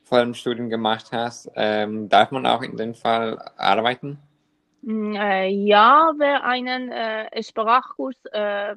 vor 0.10 0.20
dem 0.20 0.34
Studium 0.34 0.70
gemacht 0.70 1.12
hast. 1.12 1.52
Ähm, 1.56 2.10
darf 2.10 2.32
man 2.32 2.46
auch 2.46 2.64
in 2.64 2.76
dem 2.76 2.96
Fall 2.96 3.38
arbeiten? 3.56 4.18
Mm, 4.82 5.16
äh, 5.16 5.48
ja, 5.48 6.12
wer 6.18 6.44
einen 6.44 6.92
äh, 6.92 7.44
Sprachkurs, 7.44 8.16
äh, 8.32 8.76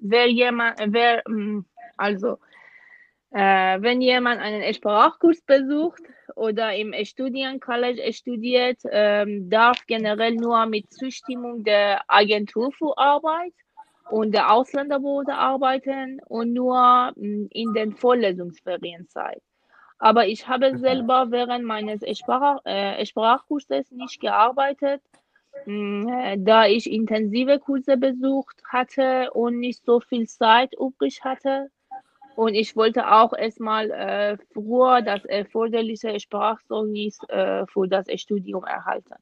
wer 0.00 0.30
jemand, 0.30 0.80
wer, 0.86 1.22
mm, 1.28 1.64
also, 1.96 2.38
äh, 3.32 3.80
wenn 3.80 4.00
jemand 4.00 4.40
einen 4.40 4.72
Sprachkurs 4.72 5.42
besucht 5.42 6.02
oder 6.36 6.74
im 6.74 6.94
Studiencollege 7.04 8.12
studiert, 8.12 8.80
ähm, 8.90 9.50
darf 9.50 9.84
generell 9.86 10.34
nur 10.36 10.64
mit 10.66 10.90
Zustimmung 10.92 11.64
der 11.64 12.02
Agentur 12.08 12.72
für 12.72 12.96
Arbeit 12.96 13.52
und 14.10 14.32
der 14.32 14.52
Ausländerbehörde 14.52 15.34
arbeiten 15.34 16.20
und 16.26 16.52
nur 16.52 17.12
mm, 17.16 17.46
in 17.50 17.74
den 17.74 17.92
Vorlesungsferienzeit. 17.92 19.42
Aber 19.98 20.26
ich 20.26 20.46
habe 20.46 20.78
selber 20.78 21.30
während 21.30 21.64
meines 21.64 22.02
Sprach, 22.18 22.58
äh, 22.64 23.04
Sprachkurses 23.06 23.90
nicht 23.90 24.20
gearbeitet, 24.20 25.02
mh, 25.64 26.32
äh, 26.32 26.36
da 26.38 26.66
ich 26.66 26.90
intensive 26.90 27.58
Kurse 27.58 27.96
besucht 27.96 28.62
hatte 28.68 29.30
und 29.32 29.58
nicht 29.58 29.84
so 29.84 30.00
viel 30.00 30.26
Zeit 30.26 30.74
übrig 30.78 31.24
hatte. 31.24 31.70
Und 32.34 32.54
ich 32.54 32.76
wollte 32.76 33.10
auch 33.10 33.32
erstmal 33.32 33.90
äh, 33.90 34.36
früher 34.52 35.00
das 35.00 35.24
erforderliche 35.24 36.20
Sprachzeugnis 36.20 37.18
äh, 37.28 37.64
für 37.66 37.88
das 37.88 38.06
Studium 38.20 38.64
erhalten. 38.64 39.14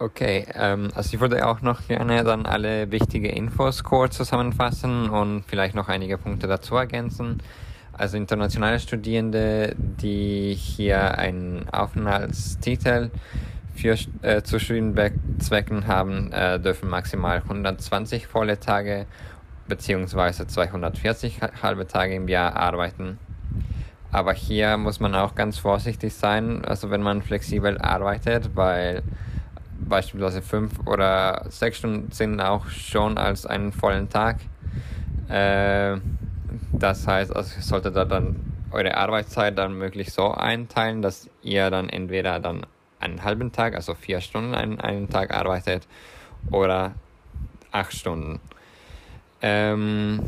Okay, 0.00 0.46
ähm, 0.54 0.88
also 0.94 1.14
ich 1.14 1.20
würde 1.20 1.46
auch 1.46 1.60
noch 1.60 1.86
gerne 1.86 2.24
dann 2.24 2.46
alle 2.46 2.90
wichtige 2.90 3.28
Infos 3.28 3.84
kurz 3.84 4.16
zusammenfassen 4.16 5.08
und 5.08 5.44
vielleicht 5.46 5.76
noch 5.76 5.88
einige 5.88 6.18
Punkte 6.18 6.48
dazu 6.48 6.74
ergänzen. 6.74 7.40
Also 8.00 8.16
internationale 8.16 8.80
Studierende, 8.80 9.74
die 9.76 10.54
hier 10.54 11.18
einen 11.18 11.68
Aufenthaltstitel 11.68 13.10
für, 13.74 13.94
äh, 14.22 14.40
zu 14.40 14.58
Studienzwecken 14.58 15.86
haben, 15.86 16.32
äh, 16.32 16.58
dürfen 16.58 16.88
maximal 16.88 17.42
120 17.42 18.26
volle 18.26 18.58
Tage 18.58 19.04
beziehungsweise 19.68 20.46
240 20.46 21.42
halbe 21.62 21.86
Tage 21.86 22.14
im 22.14 22.26
Jahr 22.28 22.56
arbeiten. 22.56 23.18
Aber 24.10 24.32
hier 24.32 24.78
muss 24.78 24.98
man 24.98 25.14
auch 25.14 25.34
ganz 25.34 25.58
vorsichtig 25.58 26.14
sein, 26.14 26.64
also 26.64 26.90
wenn 26.90 27.02
man 27.02 27.20
flexibel 27.20 27.76
arbeitet, 27.76 28.56
weil 28.56 29.02
beispielsweise 29.78 30.40
fünf 30.40 30.86
oder 30.86 31.44
sechs 31.50 31.76
Stunden 31.76 32.10
sind 32.12 32.40
auch 32.40 32.66
schon 32.70 33.18
als 33.18 33.44
einen 33.44 33.72
vollen 33.72 34.08
Tag. 34.08 34.38
Äh, 35.28 35.98
das 36.82 37.06
heißt, 37.06 37.34
also 37.34 37.56
ihr 37.56 37.62
solltet 37.62 37.96
da 37.96 38.04
dann 38.04 38.36
eure 38.72 38.96
Arbeitszeit 38.96 39.56
dann 39.58 39.74
möglich 39.74 40.12
so 40.12 40.32
einteilen, 40.32 41.02
dass 41.02 41.28
ihr 41.42 41.70
dann 41.70 41.88
entweder 41.88 42.40
dann 42.40 42.66
einen 43.00 43.24
halben 43.24 43.52
Tag, 43.52 43.74
also 43.74 43.94
vier 43.94 44.20
Stunden 44.20 44.54
einen, 44.54 44.80
einen 44.80 45.08
Tag 45.08 45.32
arbeitet 45.34 45.86
oder 46.50 46.94
acht 47.72 47.92
Stunden. 47.92 48.40
Ähm, 49.42 50.20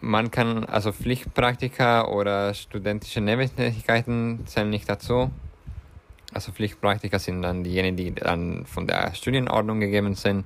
man 0.00 0.30
kann, 0.30 0.64
also 0.64 0.92
Pflichtpraktika 0.92 2.06
oder 2.06 2.54
studentische 2.54 3.20
Nebentätigkeiten 3.20 4.46
zählen 4.46 4.70
nicht 4.70 4.88
dazu. 4.88 5.30
Also 6.32 6.52
Pflichtpraktika 6.52 7.18
sind 7.18 7.42
dann 7.42 7.64
diejenigen, 7.64 7.96
die 7.96 8.14
dann 8.14 8.66
von 8.66 8.86
der 8.86 9.14
Studienordnung 9.14 9.80
gegeben 9.80 10.14
sind. 10.14 10.44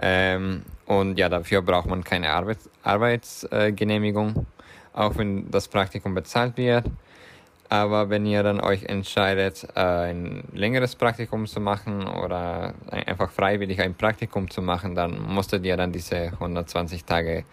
Ähm, 0.00 0.62
und 0.86 1.18
ja, 1.18 1.28
dafür 1.28 1.60
braucht 1.62 1.88
man 1.88 2.04
keine 2.04 2.30
Arbeits 2.30 2.70
Arbeitsgenehmigung, 2.82 4.46
auch 4.98 5.16
wenn 5.16 5.50
das 5.50 5.68
Praktikum 5.68 6.14
bezahlt 6.14 6.56
wird. 6.56 6.84
Aber 7.70 8.08
wenn 8.08 8.24
ihr 8.24 8.42
dann 8.42 8.60
euch 8.60 8.84
entscheidet, 8.84 9.68
äh, 9.76 9.80
ein 9.80 10.44
längeres 10.52 10.96
Praktikum 10.96 11.46
zu 11.46 11.60
machen 11.60 12.06
oder 12.06 12.74
einfach 12.90 13.30
freiwillig 13.30 13.80
ein 13.80 13.94
Praktikum 13.94 14.50
zu 14.50 14.62
machen, 14.62 14.94
dann 14.94 15.20
musstet 15.20 15.64
ihr 15.66 15.76
dann 15.76 15.92
diese 15.92 16.32
120 16.32 17.04
Tage 17.04 17.44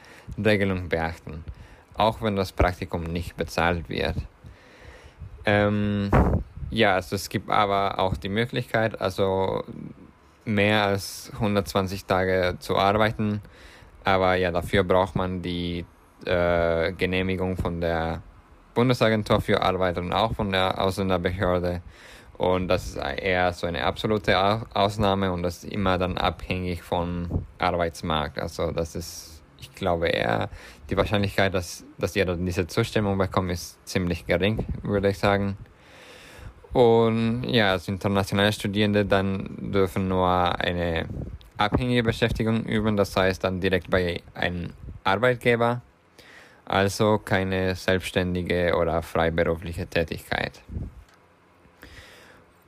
Regelung 0.44 0.88
beachten, 0.88 1.44
auch 1.96 2.22
wenn 2.22 2.38
das 2.38 2.54
Praktikum 2.54 3.04
nicht 3.04 3.36
bezahlt 3.36 3.90
wird. 3.90 4.16
Ähm, 5.46 6.10
ja, 6.72 6.96
also 6.96 7.16
es 7.16 7.28
gibt 7.28 7.50
aber 7.50 8.00
auch 8.00 8.16
die 8.16 8.30
Möglichkeit, 8.30 9.00
also 9.02 9.66
mehr 10.46 10.86
als 10.86 11.30
120 11.34 12.06
Tage 12.06 12.56
zu 12.60 12.78
arbeiten, 12.78 13.42
aber 14.06 14.36
ja, 14.36 14.52
dafür 14.52 14.86
braucht 14.86 15.16
man 15.16 15.42
die 15.42 15.86
äh, 16.26 16.94
Genehmigung 16.94 17.58
von 17.58 17.82
der 17.82 18.22
Bundesagentur 18.74 19.42
für 19.42 19.62
Arbeit 19.62 19.98
und 19.98 20.14
auch 20.14 20.34
von 20.34 20.52
der 20.52 20.82
Ausländerbehörde. 20.82 21.82
Und 22.38 22.68
das 22.68 22.88
ist 22.88 22.98
eher 22.98 23.54
so 23.54 23.66
eine 23.66 23.86
absolute 23.86 24.38
Ausnahme 24.74 25.32
und 25.32 25.44
das 25.44 25.64
ist 25.64 25.72
immer 25.72 25.98
dann 25.98 26.18
abhängig 26.18 26.84
vom 26.84 27.46
Arbeitsmarkt. 27.60 28.38
Also 28.38 28.72
das 28.72 28.96
ist, 28.96 29.42
ich 29.58 29.74
glaube 29.74 30.10
eher, 30.10 30.50
die 30.90 30.98
Wahrscheinlichkeit, 30.98 31.54
dass, 31.54 31.86
dass 31.98 32.14
dann 32.14 32.46
diese 32.46 32.68
Zustimmung 32.68 33.18
bekommt, 33.18 33.52
ist 33.52 33.86
ziemlich 33.88 34.28
gering, 34.28 34.66
würde 34.84 35.10
ich 35.10 35.18
sagen. 35.18 35.58
Und 36.74 37.46
ja, 37.46 37.72
als 37.72 37.88
internationale 37.88 38.52
Studierende 38.52 39.06
dann 39.06 39.72
dürfen 39.72 40.10
nur 40.10 40.28
eine 40.28 41.08
abhängige 41.58 42.04
Beschäftigung 42.04 42.64
üben, 42.66 42.98
das 42.98 43.16
heißt 43.16 43.46
dann 43.46 43.62
direkt 43.62 43.90
bei 43.90 44.22
einem 44.34 44.74
Arbeitgeber, 45.06 45.82
also 46.66 47.20
keine 47.20 47.76
selbstständige 47.76 48.76
oder 48.76 49.02
freiberufliche 49.02 49.88
Tätigkeit. 49.88 50.62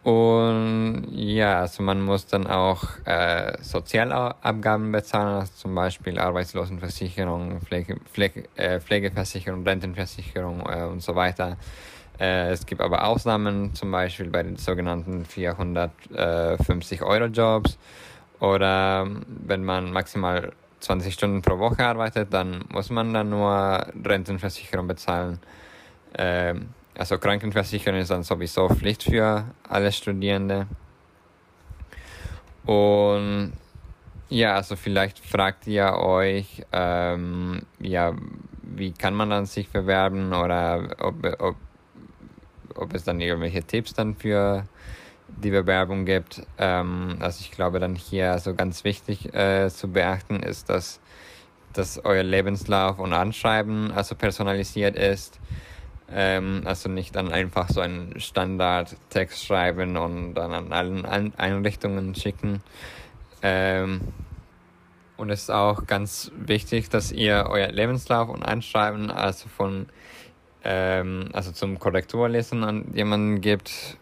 Und 0.04 1.08
ja, 1.12 1.60
also 1.60 1.84
man 1.84 2.00
muss 2.00 2.28
dann 2.28 2.48
auch 2.48 2.84
äh, 3.04 3.62
Sozialabgaben 3.62 4.94
bezahlen, 4.94 5.40
also 5.40 5.52
zum 5.54 5.76
Beispiel 5.76 6.18
Arbeitslosenversicherung, 6.18 7.60
Pflege, 7.60 7.98
Pflege, 8.14 8.46
äh, 8.56 8.80
Pflegeversicherung, 8.80 9.68
Rentenversicherung 9.68 10.62
äh, 10.62 10.84
und 10.86 11.02
so 11.02 11.16
weiter. 11.16 11.58
Äh, 12.20 12.52
es 12.52 12.66
gibt 12.66 12.80
aber 12.80 13.06
Ausnahmen, 13.06 13.74
zum 13.74 13.92
Beispiel 13.92 14.30
bei 14.30 14.44
den 14.44 14.56
sogenannten 14.56 15.26
450 15.26 17.02
Euro 17.02 17.26
Jobs 17.26 17.78
oder 18.40 19.08
wenn 19.28 19.66
man 19.66 19.92
maximal 19.92 20.54
20 20.80 21.14
Stunden 21.14 21.42
pro 21.42 21.58
Woche 21.58 21.86
arbeitet, 21.86 22.34
dann 22.34 22.66
muss 22.70 22.90
man 22.90 23.14
dann 23.14 23.30
nur 23.30 23.88
Rentenversicherung 24.06 24.88
bezahlen. 24.88 25.40
Ähm, 26.18 26.70
also 26.98 27.18
Krankenversicherung 27.18 28.00
ist 28.00 28.12
dann 28.12 28.24
sowieso 28.24 28.70
Pflicht 28.70 29.04
für 29.04 29.46
alle 29.70 29.92
Studierende. 29.92 30.68
Und 32.66 33.54
ja, 34.30 34.56
also 34.56 34.76
vielleicht 34.76 35.20
fragt 35.20 35.68
ihr 35.68 35.94
euch, 35.94 36.64
ähm, 36.74 37.62
ja, 37.80 38.14
wie 38.64 38.92
kann 38.92 39.14
man 39.14 39.30
dann 39.30 39.46
sich 39.46 39.70
bewerben 39.70 40.34
oder 40.34 40.96
ob, 41.00 41.16
ob, 41.40 41.56
ob 42.76 42.94
es 42.94 43.04
dann 43.04 43.22
irgendwelche 43.22 43.64
Tipps 43.64 43.94
dann 43.94 44.16
für 44.16 44.66
die 45.28 45.52
Bewerbung 45.52 46.06
gibt. 46.06 46.42
Ähm, 46.58 47.18
also 47.20 47.42
ich 47.42 47.52
glaube 47.52 47.80
dann 47.80 47.96
hier 47.96 48.38
so 48.40 48.54
ganz 48.54 48.84
wichtig 48.84 49.34
äh, 49.34 49.70
zu 49.70 49.90
beachten 49.90 50.38
ist, 50.42 50.70
dass, 50.70 51.00
dass 51.74 52.04
euer 52.04 52.24
Lebenslauf 52.24 53.00
und 53.00 53.14
Anschreiben 53.14 53.92
also 53.92 54.16
personalisiert 54.16 54.96
ist. 54.96 55.40
Ähm, 56.10 56.62
also 56.66 56.90
nicht 56.90 57.16
dann 57.16 57.32
einfach 57.32 57.70
so 57.70 57.82
einen 57.82 58.20
Standardtext 58.20 59.46
schreiben 59.46 59.98
und 59.98 60.36
dann 60.36 60.54
an 60.54 60.72
allen 60.72 61.36
Einrichtungen 61.36 62.16
schicken. 62.16 62.62
Ähm, 63.42 64.02
und 65.18 65.32
es 65.32 65.44
ist 65.44 65.50
auch 65.50 65.86
ganz 65.88 66.32
wichtig, 66.38 66.90
dass 66.90 67.12
ihr 67.12 67.48
euer 67.50 67.70
Lebenslauf 67.70 68.30
und 68.30 68.44
Anschreiben 68.44 69.12
also 69.12 69.50
von 69.50 69.88
ähm, 70.64 71.30
also 71.34 71.52
zum 71.52 71.80
Korrekturlesen 71.80 72.64
an 72.64 72.86
jemanden 72.94 73.42
gibt. 73.42 73.98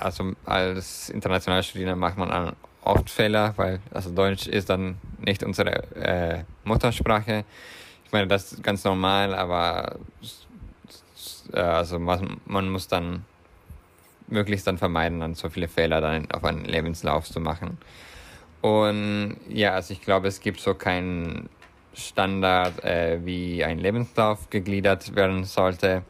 Also 0.00 0.32
als 0.46 1.10
internationaler 1.10 1.62
Studierender 1.62 1.96
macht 1.96 2.16
man 2.16 2.56
oft 2.82 3.10
Fehler, 3.10 3.52
weil 3.56 3.80
also 3.92 4.10
Deutsch 4.10 4.46
ist 4.46 4.70
dann 4.70 4.96
nicht 5.18 5.42
unsere 5.42 5.84
äh, 5.94 6.44
Muttersprache. 6.64 7.44
Ich 8.06 8.12
meine, 8.12 8.26
das 8.26 8.52
ist 8.52 8.62
ganz 8.62 8.82
normal, 8.84 9.34
aber 9.34 9.96
äh, 11.52 11.60
also 11.60 11.98
man, 11.98 12.40
man 12.46 12.70
muss 12.70 12.88
dann 12.88 13.24
möglichst 14.28 14.66
dann 14.66 14.78
vermeiden, 14.78 15.20
dann 15.20 15.34
so 15.34 15.50
viele 15.50 15.68
Fehler 15.68 16.00
dann 16.00 16.30
auf 16.30 16.44
einen 16.44 16.64
Lebenslauf 16.64 17.28
zu 17.28 17.40
machen. 17.40 17.78
Und 18.62 19.36
ja, 19.48 19.72
also 19.72 19.92
ich 19.92 20.02
glaube, 20.02 20.28
es 20.28 20.40
gibt 20.40 20.60
so 20.60 20.74
keinen 20.74 21.48
Standard, 21.94 22.84
äh, 22.84 23.20
wie 23.24 23.64
ein 23.64 23.78
Lebenslauf 23.78 24.50
gegliedert 24.50 25.14
werden 25.14 25.44
sollte. 25.44 26.02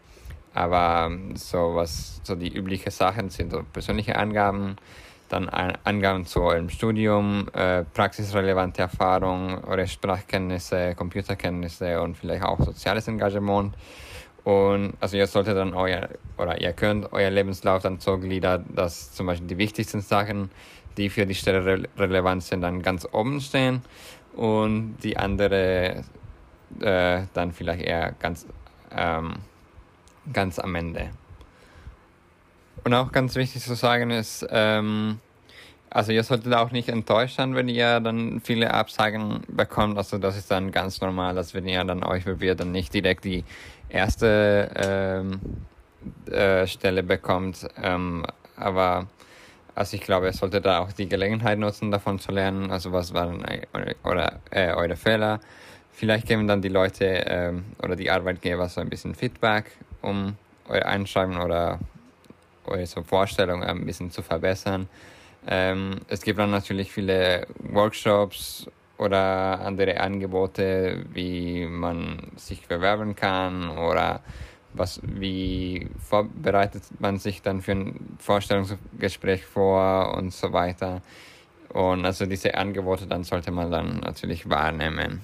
Aber 0.54 1.10
so 1.34 1.74
was 1.74 2.20
so 2.24 2.34
die 2.34 2.52
üblichen 2.52 2.90
Sachen 2.90 3.30
sind 3.30 3.52
so 3.52 3.62
persönliche 3.72 4.16
Angaben, 4.16 4.76
dann 5.28 5.48
Angaben 5.48 6.26
zu 6.26 6.42
eurem 6.42 6.68
Studium, 6.68 7.48
äh, 7.52 7.84
praxisrelevante 7.84 8.82
Erfahrung, 8.82 9.62
eure 9.64 9.86
Sprachkenntnisse, 9.86 10.94
Computerkenntnisse 10.96 12.00
und 12.00 12.16
vielleicht 12.16 12.44
auch 12.44 12.58
soziales 12.60 13.06
Engagement. 13.06 13.74
Und 14.42 14.94
also 15.00 15.16
ihr 15.16 15.26
solltet 15.26 15.56
dann 15.56 15.74
euer, 15.74 16.08
oder 16.36 16.60
ihr 16.60 16.72
könnt 16.72 17.12
euer 17.12 17.30
Lebenslauf 17.30 17.82
dann 17.82 18.00
so 18.00 18.18
gliedern, 18.18 18.64
dass 18.74 19.12
zum 19.12 19.26
Beispiel 19.26 19.46
die 19.46 19.58
wichtigsten 19.58 20.00
Sachen, 20.00 20.50
die 20.96 21.10
für 21.10 21.26
die 21.26 21.34
Stelle 21.34 21.64
re 21.64 21.88
relevant 21.96 22.42
sind, 22.42 22.62
dann 22.62 22.82
ganz 22.82 23.06
oben 23.12 23.40
stehen 23.40 23.82
und 24.34 24.96
die 25.02 25.16
andere 25.16 26.04
äh, 26.80 27.22
dann 27.34 27.52
vielleicht 27.52 27.82
eher 27.82 28.12
ganz, 28.12 28.46
ähm, 28.96 29.34
ganz 30.32 30.58
am 30.58 30.74
Ende. 30.74 31.10
Und 32.84 32.94
auch 32.94 33.12
ganz 33.12 33.34
wichtig 33.34 33.62
zu 33.62 33.74
sagen 33.74 34.10
ist, 34.10 34.46
ähm, 34.50 35.20
also 35.90 36.12
ihr 36.12 36.22
solltet 36.22 36.54
auch 36.54 36.70
nicht 36.70 36.88
enttäuscht 36.88 37.36
sein, 37.36 37.54
wenn 37.54 37.68
ihr 37.68 37.98
dann 38.00 38.40
viele 38.40 38.72
Absagen 38.72 39.42
bekommt. 39.48 39.98
Also 39.98 40.18
das 40.18 40.36
ist 40.36 40.50
dann 40.50 40.70
ganz 40.70 41.00
normal, 41.00 41.34
dass 41.34 41.52
wenn 41.52 41.66
ihr 41.66 41.82
dann 41.84 42.04
euch 42.04 42.24
bewirbt, 42.24 42.60
dann 42.60 42.70
nicht 42.70 42.94
direkt 42.94 43.24
die 43.24 43.44
erste 43.88 44.70
ähm, 44.76 45.40
äh, 46.32 46.66
Stelle 46.68 47.02
bekommt. 47.02 47.66
Ähm, 47.82 48.24
aber 48.56 49.08
also 49.74 49.96
ich 49.96 50.02
glaube, 50.02 50.26
ihr 50.26 50.32
solltet 50.32 50.64
da 50.64 50.78
auch 50.78 50.92
die 50.92 51.08
Gelegenheit 51.08 51.58
nutzen, 51.58 51.90
davon 51.90 52.18
zu 52.18 52.30
lernen. 52.32 52.70
Also 52.70 52.92
was 52.92 53.12
waren 53.12 53.44
eure, 53.72 53.96
oder, 54.04 54.40
äh, 54.50 54.72
eure 54.72 54.96
Fehler? 54.96 55.40
Vielleicht 55.90 56.26
geben 56.26 56.46
dann 56.46 56.62
die 56.62 56.68
Leute 56.68 57.04
ähm, 57.26 57.64
oder 57.82 57.96
die 57.96 58.10
Arbeitgeber 58.10 58.68
so 58.68 58.80
ein 58.80 58.88
bisschen 58.88 59.14
Feedback, 59.14 59.72
um 60.02 60.36
euer 60.68 60.86
Einschreiben 60.86 61.38
oder 61.38 61.78
eure 62.64 62.86
Vorstellung 63.04 63.62
ein 63.62 63.84
bisschen 63.84 64.10
zu 64.10 64.22
verbessern. 64.22 64.88
Ähm, 65.46 66.00
es 66.08 66.22
gibt 66.22 66.38
dann 66.38 66.50
natürlich 66.50 66.92
viele 66.92 67.46
Workshops 67.58 68.66
oder 68.98 69.60
andere 69.60 69.98
Angebote, 69.98 71.04
wie 71.12 71.66
man 71.66 72.32
sich 72.36 72.66
bewerben 72.68 73.16
kann 73.16 73.70
oder 73.70 74.20
was, 74.74 75.00
wie 75.02 75.88
vorbereitet 75.98 76.82
man 76.98 77.18
sich 77.18 77.42
dann 77.42 77.62
für 77.62 77.72
ein 77.72 78.16
Vorstellungsgespräch 78.18 79.44
vor 79.46 80.14
und 80.16 80.32
so 80.32 80.52
weiter. 80.52 81.02
Und 81.70 82.04
also 82.04 82.26
diese 82.26 82.54
Angebote 82.54 83.06
dann 83.06 83.24
sollte 83.24 83.50
man 83.50 83.70
dann 83.70 84.00
natürlich 84.00 84.48
wahrnehmen. 84.48 85.20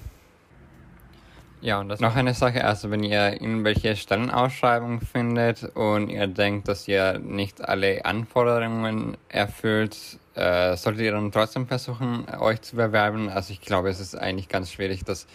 Ja, 1.67 1.81
und 1.81 1.89
das 1.89 1.99
noch 1.99 2.15
eine 2.15 2.33
Sache, 2.33 2.63
also 2.63 2.91
wenn 2.91 3.03
ihr 3.03 3.33
irgendwelche 3.33 3.97
Stellenausschreibungen 3.97 5.01
findet 5.01 5.65
und 5.75 6.07
ihr 6.07 6.25
denkt, 6.27 6.69
dass 6.69 6.87
ihr 6.87 7.19
nicht 7.19 7.61
alle 7.61 8.05
Anforderungen 8.05 9.17
erfüllt, 9.27 9.97
äh, 10.35 10.77
solltet 10.77 11.01
ihr 11.01 11.11
dann 11.11 11.29
trotzdem 11.29 11.67
versuchen, 11.67 12.25
euch 12.39 12.61
zu 12.61 12.77
bewerben. 12.77 13.27
Also 13.27 13.51
ich 13.51 13.59
glaube, 13.59 13.89
es 13.89 13.99
ist 13.99 14.15
eigentlich 14.15 14.47
ganz 14.47 14.71
schwierig, 14.71 15.03
dass, 15.03 15.27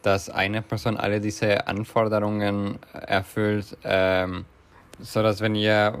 dass 0.00 0.30
eine 0.30 0.62
Person 0.62 0.96
alle 0.96 1.20
diese 1.20 1.66
Anforderungen 1.66 2.78
erfüllt, 2.94 3.76
ähm, 3.84 4.46
so 5.00 5.22
wenn 5.22 5.54
ihr 5.54 5.98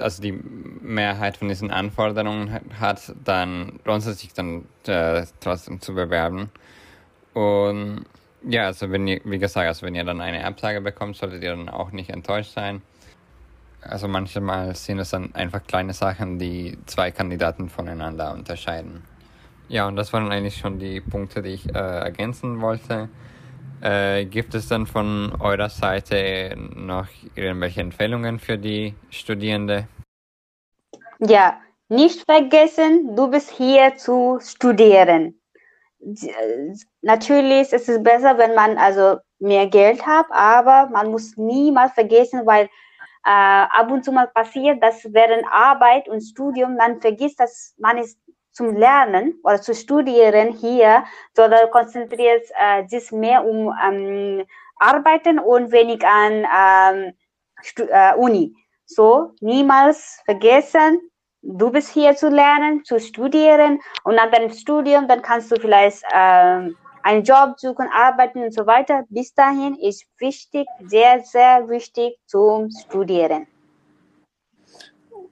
also 0.00 0.20
die 0.20 0.32
Mehrheit 0.32 1.36
von 1.36 1.46
diesen 1.46 1.70
Anforderungen 1.70 2.58
hat, 2.80 3.14
dann 3.22 3.78
lohnt 3.84 4.04
es 4.04 4.18
sich 4.18 4.34
dann 4.34 4.64
äh, 4.88 5.24
trotzdem 5.38 5.80
zu 5.80 5.94
bewerben. 5.94 6.50
Und 7.32 8.06
ja, 8.44 8.66
also 8.66 8.90
wenn 8.90 9.06
ihr, 9.06 9.20
wie 9.24 9.38
gesagt, 9.38 9.66
also 9.66 9.86
wenn 9.86 9.94
ihr 9.94 10.04
dann 10.04 10.20
eine 10.20 10.44
Absage 10.44 10.80
bekommt, 10.80 11.16
solltet 11.16 11.42
ihr 11.42 11.50
dann 11.50 11.68
auch 11.68 11.92
nicht 11.92 12.10
enttäuscht 12.10 12.52
sein. 12.52 12.82
Also 13.82 14.06
manchmal 14.06 14.74
sind 14.76 15.00
es 15.00 15.10
dann 15.10 15.34
einfach 15.34 15.62
kleine 15.66 15.92
Sachen, 15.92 16.38
die 16.38 16.78
zwei 16.86 17.10
Kandidaten 17.10 17.68
voneinander 17.68 18.32
unterscheiden. 18.32 19.02
Ja, 19.68 19.88
und 19.88 19.96
das 19.96 20.12
waren 20.12 20.30
eigentlich 20.30 20.56
schon 20.56 20.78
die 20.78 21.00
Punkte, 21.00 21.42
die 21.42 21.50
ich 21.50 21.68
äh, 21.68 21.78
ergänzen 21.78 22.60
wollte. 22.60 23.08
Äh, 23.80 24.26
gibt 24.26 24.54
es 24.54 24.68
dann 24.68 24.86
von 24.86 25.32
eurer 25.40 25.68
Seite 25.68 26.56
noch 26.76 27.08
irgendwelche 27.34 27.80
Empfehlungen 27.80 28.38
für 28.38 28.56
die 28.56 28.94
Studierende? 29.10 29.88
Ja, 31.18 31.60
nicht 31.88 32.24
vergessen, 32.24 33.16
du 33.16 33.28
bist 33.28 33.50
hier 33.50 33.96
zu 33.96 34.38
studieren. 34.40 35.34
Natürlich 37.02 37.72
ist 37.72 37.88
es 37.88 38.02
besser, 38.02 38.36
wenn 38.38 38.54
man 38.54 38.76
also 38.76 39.18
mehr 39.38 39.66
Geld 39.66 40.04
hat, 40.04 40.26
aber 40.30 40.88
man 40.90 41.10
muss 41.10 41.36
niemals 41.36 41.92
vergessen, 41.92 42.44
weil 42.44 42.64
äh, 42.64 42.68
ab 43.24 43.90
und 43.90 44.04
zu 44.04 44.12
mal 44.12 44.26
passiert, 44.28 44.82
dass 44.82 45.04
während 45.12 45.44
Arbeit 45.50 46.08
und 46.08 46.20
Studium 46.20 46.76
man 46.76 47.00
vergisst, 47.00 47.38
dass 47.38 47.74
man 47.78 47.98
ist 47.98 48.18
zum 48.52 48.76
Lernen 48.76 49.40
oder 49.44 49.60
zu 49.60 49.74
studieren 49.74 50.52
hier, 50.52 51.04
sondern 51.34 51.70
konzentriert 51.70 52.44
äh, 52.58 52.86
sich 52.86 53.10
mehr 53.12 53.44
um 53.44 53.72
ähm, 53.82 54.44
Arbeiten 54.76 55.38
und 55.38 55.72
wenig 55.72 56.04
an 56.04 56.44
ähm, 56.44 57.14
äh, 57.88 58.14
Uni. 58.16 58.54
So, 58.84 59.32
niemals 59.40 60.20
vergessen, 60.24 61.00
du 61.42 61.70
bist 61.70 61.92
hier 61.92 62.14
zu 62.16 62.28
lernen, 62.28 62.84
zu 62.84 62.98
studieren 62.98 63.80
und 64.04 64.14
nach 64.14 64.30
deinem 64.30 64.50
Studium, 64.50 65.08
dann 65.08 65.22
kannst 65.22 65.50
du 65.50 65.56
vielleicht 65.56 66.02
ähm, 66.14 66.76
einen 67.02 67.24
Job 67.24 67.58
suchen, 67.58 67.88
arbeiten 67.92 68.44
und 68.44 68.54
so 68.54 68.66
weiter. 68.66 69.04
Bis 69.08 69.34
dahin 69.34 69.76
ist 69.76 70.06
wichtig, 70.18 70.66
sehr, 70.86 71.20
sehr 71.20 71.68
wichtig 71.68 72.16
zum 72.26 72.70
Studieren. 72.70 73.46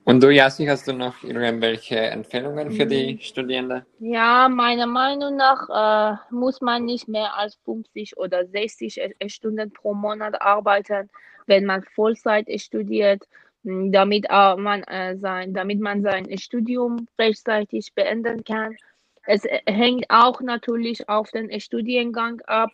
Und 0.04 0.22
du, 0.22 0.30
Yassi, 0.30 0.66
hast 0.66 0.88
du 0.88 0.92
noch 0.92 1.22
irgendwelche 1.22 1.96
Empfehlungen 1.96 2.72
für 2.72 2.86
die 2.86 3.14
mhm. 3.14 3.20
Studierenden? 3.20 3.82
Ja, 4.00 4.48
meiner 4.48 4.86
Meinung 4.86 5.36
nach 5.36 5.68
äh, 5.68 6.16
muss 6.30 6.60
man 6.60 6.86
nicht 6.86 7.06
mehr 7.06 7.36
als 7.36 7.56
50 7.64 8.16
oder 8.16 8.46
60 8.46 9.00
Stunden 9.26 9.72
pro 9.72 9.94
Monat 9.94 10.40
arbeiten, 10.40 11.08
wenn 11.46 11.64
man 11.64 11.84
Vollzeit 11.94 12.48
studiert, 12.60 13.28
damit, 13.62 14.26
äh, 14.28 14.56
man, 14.56 14.82
äh, 14.84 15.16
sein, 15.18 15.52
damit 15.52 15.80
man 15.80 16.02
sein 16.02 16.26
Studium 16.38 17.06
rechtzeitig 17.18 17.94
beenden 17.94 18.42
kann. 18.44 18.76
Es 19.26 19.44
äh, 19.44 19.60
hängt 19.66 20.06
auch 20.08 20.40
natürlich 20.40 21.08
auf 21.08 21.30
den 21.30 21.60
Studiengang 21.60 22.40
ab. 22.46 22.70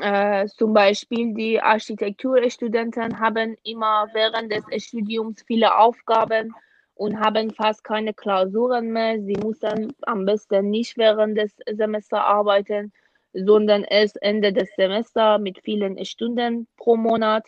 Äh, 0.00 0.46
zum 0.46 0.72
Beispiel 0.72 1.34
die 1.34 1.60
Architekturstudenten 1.60 3.20
haben 3.20 3.56
immer 3.62 4.08
während 4.12 4.52
des 4.52 4.64
Studiums 4.84 5.42
viele 5.46 5.76
Aufgaben 5.76 6.54
und 6.94 7.18
haben 7.18 7.50
fast 7.50 7.84
keine 7.84 8.14
Klausuren 8.14 8.92
mehr. 8.92 9.20
Sie 9.20 9.36
müssen 9.44 9.92
am 10.02 10.24
besten 10.24 10.70
nicht 10.70 10.96
während 10.96 11.36
des 11.36 11.54
Semesters 11.70 12.20
arbeiten, 12.20 12.92
sondern 13.32 13.84
erst 13.84 14.20
Ende 14.22 14.52
des 14.52 14.68
Semesters 14.76 15.40
mit 15.40 15.60
vielen 15.62 16.02
Stunden 16.04 16.66
pro 16.76 16.96
Monat. 16.96 17.46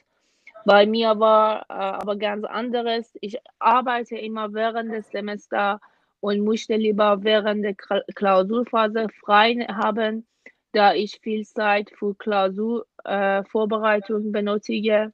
Bei 0.65 0.87
mir 0.87 1.19
war 1.19 1.63
äh, 1.69 1.73
aber 1.73 2.17
ganz 2.17 2.45
anderes. 2.45 3.13
Ich 3.21 3.37
arbeite 3.59 4.17
immer 4.17 4.53
während 4.53 4.93
des 4.93 5.11
Semesters 5.11 5.81
und 6.21 6.45
möchte 6.45 6.77
lieber 6.77 7.23
während 7.23 7.65
der 7.65 7.75
Klausurphase 7.75 9.09
frei 9.21 9.67
haben 9.69 10.27
da 10.77 10.93
ich 10.93 11.19
viel 11.23 11.47
Zeit 11.47 11.91
für 11.99 12.15
Klausurvorbereitung 12.15 14.29
äh, 14.29 14.31
benötige. 14.31 15.13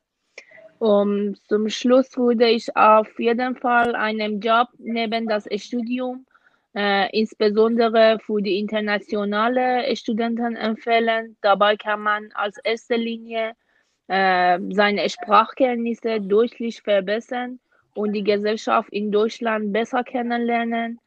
Um, 0.79 1.37
zum 1.47 1.69
Schluss 1.69 2.17
würde 2.17 2.49
ich 2.49 2.75
auf 2.77 3.07
jeden 3.21 3.55
Fall 3.55 3.95
einen 3.95 4.41
Job 4.41 4.67
neben 4.79 5.29
das 5.29 5.47
Studium, 5.59 6.27
äh, 6.75 7.09
insbesondere 7.17 8.19
für 8.19 8.43
die 8.43 8.59
internationale 8.59 9.95
Studenten 9.95 10.57
empfehlen. 10.57 11.37
Dabei 11.41 11.77
kann 11.77 12.01
man 12.01 12.31
als 12.35 12.59
erste 12.65 12.97
Linie 12.97 13.53
äh, 14.13 14.59
seine 14.73 15.09
Sprachkenntnisse 15.09 16.21
deutlich 16.21 16.83
verbessern 16.83 17.59
und 17.95 18.13
die 18.13 18.23
Gesellschaft 18.23 18.91
in 18.93 19.11
Deutschland 19.11 19.73
besser 19.73 20.05
kennenlernen. 20.05 20.99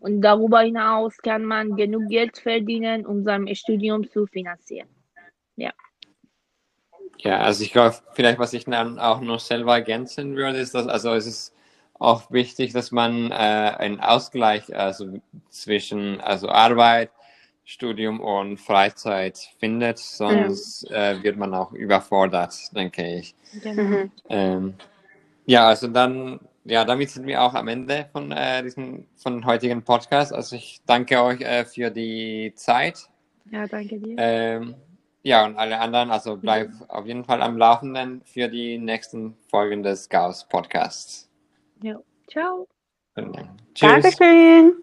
Und 0.00 0.20
darüber 0.20 0.60
hinaus 0.60 1.16
kann 1.18 1.44
man 1.44 1.76
genug 1.76 2.08
Geld 2.08 2.38
verdienen, 2.38 3.06
um 3.06 3.22
sein 3.22 3.54
Studium 3.54 4.10
zu 4.10 4.26
finanzieren. 4.26 4.88
Ja. 5.54 5.70
Ja, 7.18 7.38
also 7.38 7.62
ich 7.62 7.70
glaube, 7.70 7.94
vielleicht 8.14 8.40
was 8.40 8.52
ich 8.52 8.64
dann 8.64 8.98
auch 8.98 9.20
noch 9.20 9.38
selber 9.38 9.74
ergänzen 9.74 10.34
würde, 10.34 10.58
ist, 10.58 10.74
dass 10.74 10.88
also 10.88 11.14
es 11.14 11.26
ist 11.26 11.54
auch 12.00 12.32
wichtig, 12.32 12.72
dass 12.72 12.90
man 12.90 13.30
äh, 13.30 13.34
einen 13.34 14.00
Ausgleich 14.00 14.74
also 14.74 15.20
zwischen 15.50 16.20
also 16.20 16.48
Arbeit, 16.48 17.12
Studium 17.70 18.20
und 18.20 18.58
Freizeit 18.58 19.38
findet, 19.60 19.98
sonst 19.98 20.90
mhm. 20.90 20.96
äh, 20.96 21.22
wird 21.22 21.36
man 21.36 21.54
auch 21.54 21.72
überfordert, 21.72 22.54
denke 22.74 23.06
ich. 23.06 23.34
Mhm. 23.64 24.10
Ähm, 24.28 24.74
ja, 25.46 25.68
also 25.68 25.86
dann 25.86 26.40
ja, 26.64 26.84
damit 26.84 27.10
sind 27.10 27.26
wir 27.26 27.42
auch 27.42 27.54
am 27.54 27.68
Ende 27.68 28.08
von 28.12 28.32
äh, 28.32 28.62
diesem 28.62 29.06
von 29.16 29.46
heutigen 29.46 29.82
Podcast. 29.82 30.32
Also 30.32 30.56
ich 30.56 30.80
danke 30.84 31.22
euch 31.22 31.40
äh, 31.42 31.64
für 31.64 31.90
die 31.90 32.52
Zeit. 32.56 33.08
Ja, 33.50 33.66
danke 33.66 33.98
dir. 33.98 34.16
Ähm, 34.18 34.74
ja, 35.22 35.46
und 35.46 35.56
alle 35.56 35.78
anderen, 35.78 36.10
also 36.10 36.36
bleibt 36.36 36.72
ja. 36.80 36.86
auf 36.88 37.06
jeden 37.06 37.24
Fall 37.24 37.40
am 37.40 37.56
Laufenden 37.56 38.22
für 38.24 38.48
die 38.48 38.78
nächsten 38.78 39.36
Folgen 39.48 39.82
des 39.82 40.08
Gauss 40.08 40.46
Podcasts. 40.48 41.28
Ja, 41.82 42.00
ciao. 42.28 42.66
Tschüss. 43.74 43.90
Dankeschön. 44.02 44.74